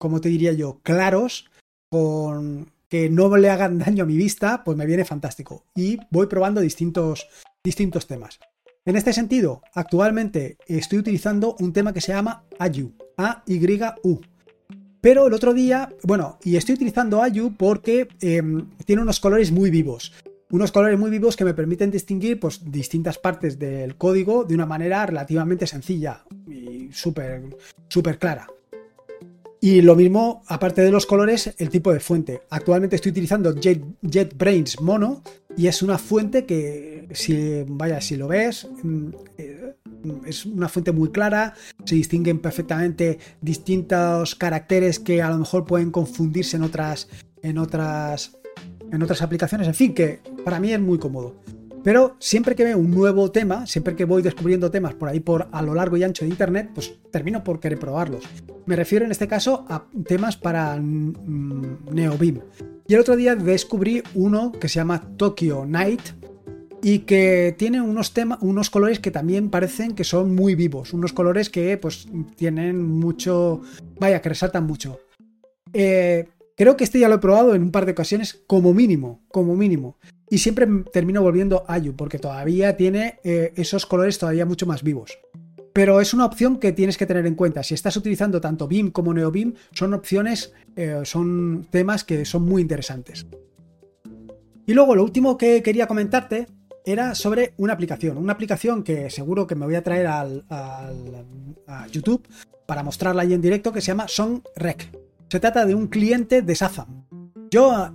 como 0.02 0.20
te 0.20 0.30
diría 0.30 0.52
yo, 0.52 0.80
claros, 0.82 1.48
con 1.88 2.72
que 2.88 3.08
no 3.08 3.36
le 3.36 3.50
hagan 3.50 3.78
daño 3.78 4.02
a 4.02 4.06
mi 4.06 4.16
vista, 4.16 4.64
pues 4.64 4.76
me 4.76 4.84
viene 4.84 5.04
fantástico. 5.04 5.64
Y 5.76 6.00
voy 6.10 6.26
probando 6.26 6.60
distintos, 6.60 7.28
distintos 7.62 8.08
temas. 8.08 8.40
En 8.84 8.96
este 8.96 9.12
sentido, 9.12 9.62
actualmente 9.74 10.56
estoy 10.66 10.98
utilizando 10.98 11.54
un 11.60 11.72
tema 11.72 11.92
que 11.92 12.00
se 12.00 12.12
llama 12.12 12.42
Ayu, 12.58 12.92
A-Y-U. 13.16 14.20
Pero 15.00 15.28
el 15.28 15.34
otro 15.34 15.54
día, 15.54 15.88
bueno, 16.02 16.36
y 16.42 16.56
estoy 16.56 16.74
utilizando 16.74 17.22
Ayu 17.22 17.54
porque 17.56 18.08
em, 18.20 18.70
tiene 18.84 19.02
unos 19.02 19.20
colores 19.20 19.52
muy 19.52 19.70
vivos. 19.70 20.12
Unos 20.50 20.72
colores 20.72 20.98
muy 20.98 21.12
vivos 21.12 21.36
que 21.36 21.44
me 21.44 21.54
permiten 21.54 21.92
distinguir 21.92 22.40
pues, 22.40 22.72
distintas 22.72 23.18
partes 23.18 23.56
del 23.56 23.96
código 23.96 24.42
de 24.42 24.56
una 24.56 24.66
manera 24.66 25.06
relativamente 25.06 25.68
sencilla 25.68 26.24
y 26.48 26.90
súper 26.90 27.56
súper 27.86 28.18
clara. 28.18 28.48
Y 29.64 29.80
lo 29.80 29.94
mismo, 29.94 30.42
aparte 30.48 30.82
de 30.82 30.90
los 30.90 31.06
colores, 31.06 31.54
el 31.56 31.70
tipo 31.70 31.92
de 31.92 32.00
fuente. 32.00 32.42
Actualmente 32.50 32.96
estoy 32.96 33.12
utilizando 33.12 33.54
JetBrains 33.54 34.80
Mono 34.80 35.22
y 35.56 35.68
es 35.68 35.84
una 35.84 35.98
fuente 35.98 36.46
que, 36.46 37.06
si 37.12 37.62
vaya, 37.68 38.00
si 38.00 38.16
lo 38.16 38.26
ves, 38.26 38.66
mm, 38.82 39.08
eh, 39.38 39.76
es 40.26 40.46
una 40.46 40.68
fuente 40.68 40.90
muy 40.90 41.12
clara, 41.12 41.54
se 41.84 41.94
distinguen 41.94 42.40
perfectamente 42.40 43.20
distintos 43.40 44.34
caracteres 44.34 44.98
que 44.98 45.22
a 45.22 45.30
lo 45.30 45.38
mejor 45.38 45.64
pueden 45.64 45.92
confundirse 45.92 46.56
en 46.56 46.64
otras, 46.64 47.08
en 47.40 47.56
otras, 47.56 48.36
en 48.90 49.00
otras 49.00 49.22
aplicaciones. 49.22 49.68
En 49.68 49.74
fin, 49.74 49.94
que 49.94 50.18
para 50.44 50.58
mí 50.58 50.72
es 50.72 50.80
muy 50.80 50.98
cómodo. 50.98 51.36
Pero 51.82 52.16
siempre 52.20 52.54
que 52.54 52.64
veo 52.64 52.78
un 52.78 52.90
nuevo 52.90 53.30
tema, 53.30 53.66
siempre 53.66 53.96
que 53.96 54.04
voy 54.04 54.22
descubriendo 54.22 54.70
temas 54.70 54.94
por 54.94 55.08
ahí 55.08 55.20
por 55.20 55.48
a 55.50 55.62
lo 55.62 55.74
largo 55.74 55.96
y 55.96 56.04
ancho 56.04 56.24
de 56.24 56.30
internet, 56.30 56.70
pues 56.74 56.94
termino 57.10 57.42
por 57.42 57.58
querer 57.58 57.78
probarlos. 57.78 58.22
Me 58.66 58.76
refiero 58.76 59.04
en 59.04 59.10
este 59.10 59.26
caso 59.26 59.64
a 59.68 59.84
temas 60.06 60.36
para 60.36 60.76
mm, 60.76 61.88
NeoBeam. 61.90 62.40
Y 62.86 62.94
el 62.94 63.00
otro 63.00 63.16
día 63.16 63.34
descubrí 63.34 64.02
uno 64.14 64.52
que 64.52 64.68
se 64.68 64.76
llama 64.76 65.02
Tokyo 65.16 65.64
Night 65.66 66.00
y 66.82 67.00
que 67.00 67.54
tiene 67.56 67.80
unos 67.80 68.12
temas, 68.12 68.38
unos 68.42 68.70
colores 68.70 68.98
que 68.98 69.10
también 69.10 69.50
parecen 69.50 69.94
que 69.94 70.04
son 70.04 70.34
muy 70.34 70.54
vivos, 70.54 70.92
unos 70.92 71.12
colores 71.12 71.48
que 71.48 71.76
pues 71.78 72.08
tienen 72.36 72.82
mucho, 72.82 73.62
vaya, 74.00 74.20
que 74.20 74.28
resaltan 74.28 74.66
mucho. 74.66 75.00
Eh, 75.72 76.28
creo 76.56 76.76
que 76.76 76.84
este 76.84 76.98
ya 76.98 77.08
lo 77.08 77.16
he 77.16 77.18
probado 77.18 77.54
en 77.54 77.62
un 77.62 77.70
par 77.70 77.86
de 77.86 77.92
ocasiones 77.92 78.42
como 78.46 78.74
mínimo, 78.74 79.20
como 79.28 79.56
mínimo. 79.56 79.96
Y 80.32 80.38
siempre 80.38 80.66
termino 80.90 81.20
volviendo 81.20 81.62
a 81.68 81.74
Ayu, 81.74 81.94
porque 81.94 82.18
todavía 82.18 82.74
tiene 82.74 83.18
eh, 83.22 83.52
esos 83.54 83.84
colores 83.84 84.18
todavía 84.18 84.46
mucho 84.46 84.64
más 84.64 84.82
vivos. 84.82 85.18
Pero 85.74 86.00
es 86.00 86.14
una 86.14 86.24
opción 86.24 86.58
que 86.58 86.72
tienes 86.72 86.96
que 86.96 87.04
tener 87.04 87.26
en 87.26 87.34
cuenta. 87.34 87.62
Si 87.62 87.74
estás 87.74 87.98
utilizando 87.98 88.40
tanto 88.40 88.66
BIM 88.66 88.92
como 88.92 89.12
NeoBIM, 89.12 89.52
son 89.72 89.92
opciones, 89.92 90.54
eh, 90.74 91.02
son 91.04 91.66
temas 91.70 92.04
que 92.04 92.24
son 92.24 92.44
muy 92.44 92.62
interesantes. 92.62 93.26
Y 94.64 94.72
luego 94.72 94.94
lo 94.94 95.04
último 95.04 95.36
que 95.36 95.62
quería 95.62 95.86
comentarte 95.86 96.46
era 96.86 97.14
sobre 97.14 97.52
una 97.58 97.74
aplicación. 97.74 98.16
Una 98.16 98.32
aplicación 98.32 98.84
que 98.84 99.10
seguro 99.10 99.46
que 99.46 99.54
me 99.54 99.66
voy 99.66 99.74
a 99.74 99.82
traer 99.82 100.06
al, 100.06 100.46
a 100.48 101.86
YouTube 101.88 102.26
para 102.64 102.82
mostrarla 102.82 103.20
ahí 103.20 103.34
en 103.34 103.42
directo 103.42 103.70
que 103.70 103.82
se 103.82 103.88
llama 103.88 104.08
SongRec. 104.08 104.98
Se 105.28 105.40
trata 105.40 105.66
de 105.66 105.74
un 105.74 105.88
cliente 105.88 106.40
de 106.40 106.54
Sazam. 106.54 107.01
Yo, 107.52 107.92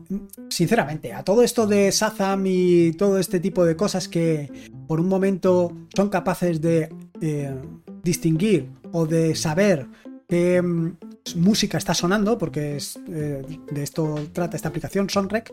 sinceramente, 0.50 1.14
a 1.14 1.24
todo 1.24 1.42
esto 1.42 1.66
de 1.66 1.92
Sazam 1.92 2.46
y 2.46 2.92
todo 2.92 3.18
este 3.18 3.40
tipo 3.40 3.66
de 3.66 3.76
cosas 3.76 4.08
que 4.08 4.52
por 4.88 5.00
un 5.00 5.08
momento 5.08 5.76
son 5.96 6.10
capaces 6.10 6.62
de 6.62 6.94
eh, 7.22 7.56
distinguir 8.04 8.70
o 8.92 9.08
de 9.08 9.34
saber 9.34 9.88
qué, 10.30 10.62
música 11.36 11.80
está 11.80 11.96
sonando, 11.96 12.38
porque 12.38 12.76
es, 12.76 13.00
eh, 13.10 13.42
de 13.72 13.84
esto 13.84 14.28
trata 14.32 14.56
esta 14.56 14.70
aplicación, 14.70 15.10
Sonrec, 15.10 15.52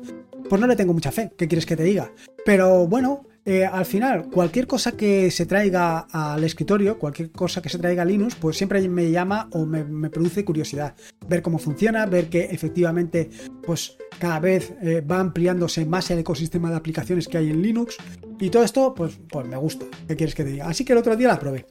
pues 0.51 0.61
no 0.61 0.67
le 0.67 0.77
tengo 0.77 0.93
mucha 0.93 1.11
fe. 1.11 1.33
¿Qué 1.38 1.49
quieres 1.49 1.64
que 1.64 1.75
te 1.75 1.85
diga? 1.85 2.12
Pero 2.45 2.87
bueno, 2.87 3.25
eh, 3.46 3.66
al 3.66 3.85
final, 3.85 4.30
cualquier 4.30 4.66
cosa 4.66 4.92
que 4.92 5.30
se 5.30 5.44
traiga 5.44 6.07
al 6.11 6.42
escritorio, 6.44 6.98
cualquier 6.98 7.30
cosa 7.30 7.61
que 7.61 7.68
se 7.68 7.78
traiga 7.78 8.02
a 8.02 8.07
Linux, 8.07 8.35
pues 8.37 8.57
siempre 8.57 8.87
me 8.88 9.11
llama 9.11 9.48
o 9.52 9.66
me, 9.66 10.09
produce 10.09 10.44
curiosidad. 10.44 10.94
Ver 11.28 11.42
cómo 11.42 11.59
funciona, 11.59 12.07
ver 12.07 12.30
que 12.30 12.44
efectivamente, 12.44 13.28
pues 13.62 13.98
cada 14.18 14.40
vez 14.40 14.72
eh, 14.80 15.02
va 15.02 15.20
ampliándose 15.20 15.85
más 15.85 16.11
el 16.11 16.20
ecosistema 16.20 16.70
de 16.70 16.76
aplicaciones 16.76 17.28
que 17.28 17.37
hay 17.37 17.50
en 17.50 17.61
Linux. 17.61 17.98
Y 18.40 18.48
todo 18.48 18.62
esto, 18.62 18.94
pues, 18.94 19.20
pues 19.28 19.46
me 19.46 19.57
gusta. 19.57 19.85
¿Qué 20.09 20.16
quieres 20.16 20.35
que 20.35 20.44
diga? 20.44 20.66
Así 20.66 20.85
que 20.85 20.94
el 20.94 20.98
otro 20.98 21.14
día 21.14 21.28
la 21.28 21.38
probé. 21.38 21.66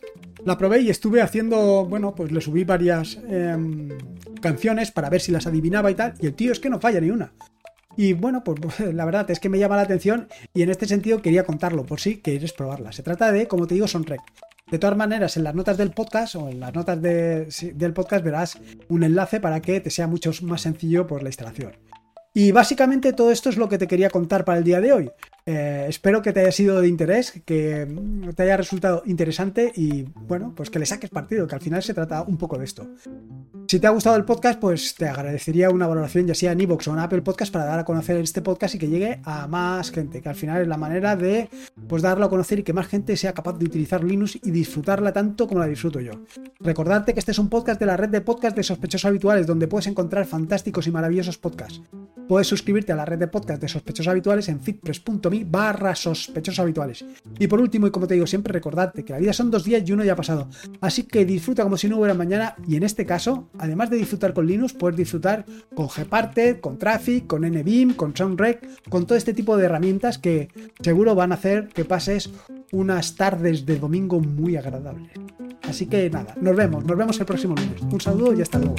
La 0.45 0.57
probé 0.57 0.81
y 0.81 0.89
estuve 0.89 1.21
haciendo, 1.21 1.86
bueno, 1.86 2.13
pues 2.13 2.31
le 2.31 2.41
subí 2.41 2.65
varias 2.65 3.17
em, 3.27 3.89
canciones 4.41 4.91
para 4.91 5.09
ver 5.09 5.21
si 5.21 5.31
las 5.31 5.47
adivinaba 5.47 5.89
y 5.89 5.95
tal. 5.95 6.13
Y 6.19 6.27
el 6.27 6.36
tío 6.36 6.51
es 6.51 6.59
que 6.59 6.69
no 6.69 6.79
falla 6.79 7.01
ni 7.01 7.09
una. 7.09 7.33
Y 7.97 8.13
bueno, 8.13 8.43
pues, 8.43 8.60
pues 8.62 8.79
la 8.93 9.06
verdad 9.06 9.29
es 9.29 9.39
que 9.39 9.49
me 9.49 9.60
llama 9.60 9.75
la 9.75 9.84
atención 9.84 10.27
y 10.53 10.62
en 10.62 10.69
este 10.69 10.88
sentido 10.88 11.21
quería 11.21 11.43
contarlo 11.43 11.86
por 11.86 11.99
si 11.99 12.19
quieres 12.21 12.53
probarla. 12.53 12.91
Se 12.91 13.03
trata 13.03 13.32
de, 13.32 13.47
como 13.47 13.67
te 13.67 13.75
digo, 13.75 13.88
Sonrec. 13.88 14.21
De 14.71 14.79
todas 14.79 14.97
maneras, 14.97 15.38
en 15.38 15.43
las 15.43 15.53
notas 15.53 15.77
del 15.77 15.91
podcast 15.91 16.36
o 16.36 16.49
en 16.49 16.60
las 16.60 16.73
notas 16.73 16.99
del 17.01 17.93
podcast 17.93 18.23
verás 18.23 18.58
un 18.89 19.03
enlace 19.03 19.39
para 19.39 19.62
que 19.62 19.82
te 19.82 19.89
sea 19.89 20.08
mucho 20.08 20.32
más 20.41 20.62
sencillo 20.62 21.06
por 21.06 21.21
la 21.21 21.29
instalación. 21.29 21.73
Y 22.34 22.51
básicamente 22.51 23.13
todo 23.13 23.32
esto 23.32 23.49
es 23.49 23.58
lo 23.58 23.69
que 23.69 23.77
te 23.77 23.88
quería 23.88 24.10
contar 24.10 24.43
para 24.43 24.58
el 24.58 24.63
día 24.63 24.82
de 24.82 24.91
hoy. 24.91 25.12
Eh, 25.45 25.86
espero 25.89 26.21
que 26.21 26.32
te 26.32 26.39
haya 26.39 26.51
sido 26.53 26.79
de 26.79 26.88
interés, 26.88 27.32
que 27.45 27.88
te 28.36 28.43
haya 28.43 28.56
resultado 28.56 29.03
interesante 29.06 29.73
y 29.75 30.03
bueno, 30.03 30.53
pues 30.56 30.69
que 30.69 30.79
le 30.79 30.86
saques 30.86 31.10
partido, 31.10 31.47
que 31.47 31.56
al 31.56 31.62
final 31.62 31.84
se 31.84 31.93
trata 31.93 32.21
un 32.23 32.38
poco 32.38 32.58
de 32.58 32.63
esto. 32.63 32.88
Si 33.67 33.79
te 33.79 33.88
ha 33.88 33.89
gustado 33.89 34.15
el 34.15 34.23
podcast, 34.23 34.60
pues 34.60 34.95
te 34.95 35.08
agradecería 35.08 35.69
una 35.69 35.88
valoración 35.88 36.27
ya 36.27 36.36
sea 36.36 36.53
en 36.53 36.62
iVoox 36.62 36.88
o 36.88 36.93
en 36.93 36.99
Apple 36.99 37.23
Podcast 37.23 37.51
para 37.51 37.65
dar 37.65 37.79
a 37.79 37.86
conocer 37.86 38.17
este 38.17 38.41
podcast 38.41 38.75
y 38.75 38.79
que 38.79 38.88
llegue 38.88 39.19
a 39.23 39.47
más 39.47 39.91
gente, 39.91 40.21
que 40.21 40.29
al 40.29 40.36
final 40.36 40.62
es 40.62 40.67
la 40.67 40.77
manera 40.77 41.15
de 41.15 41.49
pues 41.88 42.01
darlo 42.01 42.25
a 42.25 42.29
conocer 42.29 42.60
y 42.60 42.63
que 42.63 42.71
más 42.71 42.88
gente 42.88 43.17
sea 43.17 43.34
capaz 43.34 43.58
de 43.58 43.65
utilizar 43.65 44.03
Linux 44.03 44.38
y 44.41 44.51
disfrutarla 44.51 45.12
tanto 45.12 45.47
como 45.47 45.60
la 45.60 45.67
disfruto 45.67 45.99
yo. 45.99 46.12
Recordarte 46.60 47.13
que 47.13 47.19
este 47.19 47.32
es 47.32 47.39
un 47.39 47.49
podcast 47.49 47.79
de 47.79 47.86
la 47.86 47.97
red 47.97 48.10
de 48.10 48.21
podcast 48.21 48.56
de 48.56 48.63
sospechosos 48.63 49.06
habituales 49.06 49.45
donde 49.45 49.67
puedes 49.67 49.88
encontrar 49.88 50.25
fantásticos 50.25 50.88
y 50.88 50.91
maravillosos 50.91 51.38
podcasts. 51.38 51.82
Puedes 52.27 52.47
suscribirte 52.47 52.93
a 52.93 52.95
la 52.95 53.06
red 53.06 53.19
de 53.19 53.27
podcast 53.27 53.62
de 53.62 53.67
sospechosos 53.67 54.10
habituales 54.10 54.47
en 54.47 54.62
barra 55.43 55.96
sospechosos 55.96 56.60
habituales. 56.60 57.04
Y 57.39 57.48
por 57.48 57.60
último, 57.60 57.88
y 57.88 57.91
como 57.91 58.08
te 58.08 58.13
digo 58.13 58.28
siempre, 58.28 58.54
recordarte 58.54 59.04
que 59.04 59.13
la 59.13 59.19
vida 59.19 59.34
son 59.34 59.50
dos 59.50 59.63
días 59.63 59.84
y 59.86 59.91
uno 59.91 60.04
ya 60.04 60.13
ha 60.13 60.15
pasado. 60.15 60.48
Así 60.82 61.04
que 61.04 61.26
disfruta 61.26 61.63
como 61.63 61.78
si 61.78 61.89
no 61.89 61.98
hubiera 61.98 62.13
mañana 62.13 62.56
y 62.67 62.76
en 62.76 62.84
este 62.84 63.06
caso, 63.06 63.50
además 63.58 63.89
de 63.89 63.98
disfrutar 63.98 64.34
con 64.34 64.46
Linux, 64.46 64.74
puedes 64.74 64.98
disfrutar 64.98 65.46
con 65.74 65.88
Gparted, 65.88 66.60
con 66.60 66.78
Traffic, 66.78 67.26
con 67.26 67.41
NBeam, 67.41 67.93
con 67.96 68.15
SoundRec, 68.15 68.89
con 68.89 69.08
todo 69.08 69.17
este 69.17 69.34
tipo 69.34 69.58
de 69.58 69.65
herramientas 69.65 70.17
que 70.17 70.50
seguro 70.82 71.15
van 71.15 71.32
a 71.32 71.36
hacer 71.36 71.69
que 71.69 71.86
pases 71.86 72.30
unas 72.72 73.15
tardes 73.15 73.65
de 73.65 73.80
domingo 73.80 74.19
muy 74.19 74.56
agradables. 74.56 75.12
Así 75.63 75.86
que 75.86 76.10
nada, 76.10 76.36
nos 76.41 76.56
vemos, 76.56 76.84
nos 76.86 76.98
vemos 76.98 77.19
el 77.19 77.26
próximo 77.26 77.56
lunes. 77.56 77.82
Un 77.82 78.02
saludo 78.02 78.34
y 78.34 78.41
hasta 78.41 78.60
luego. 78.60 78.76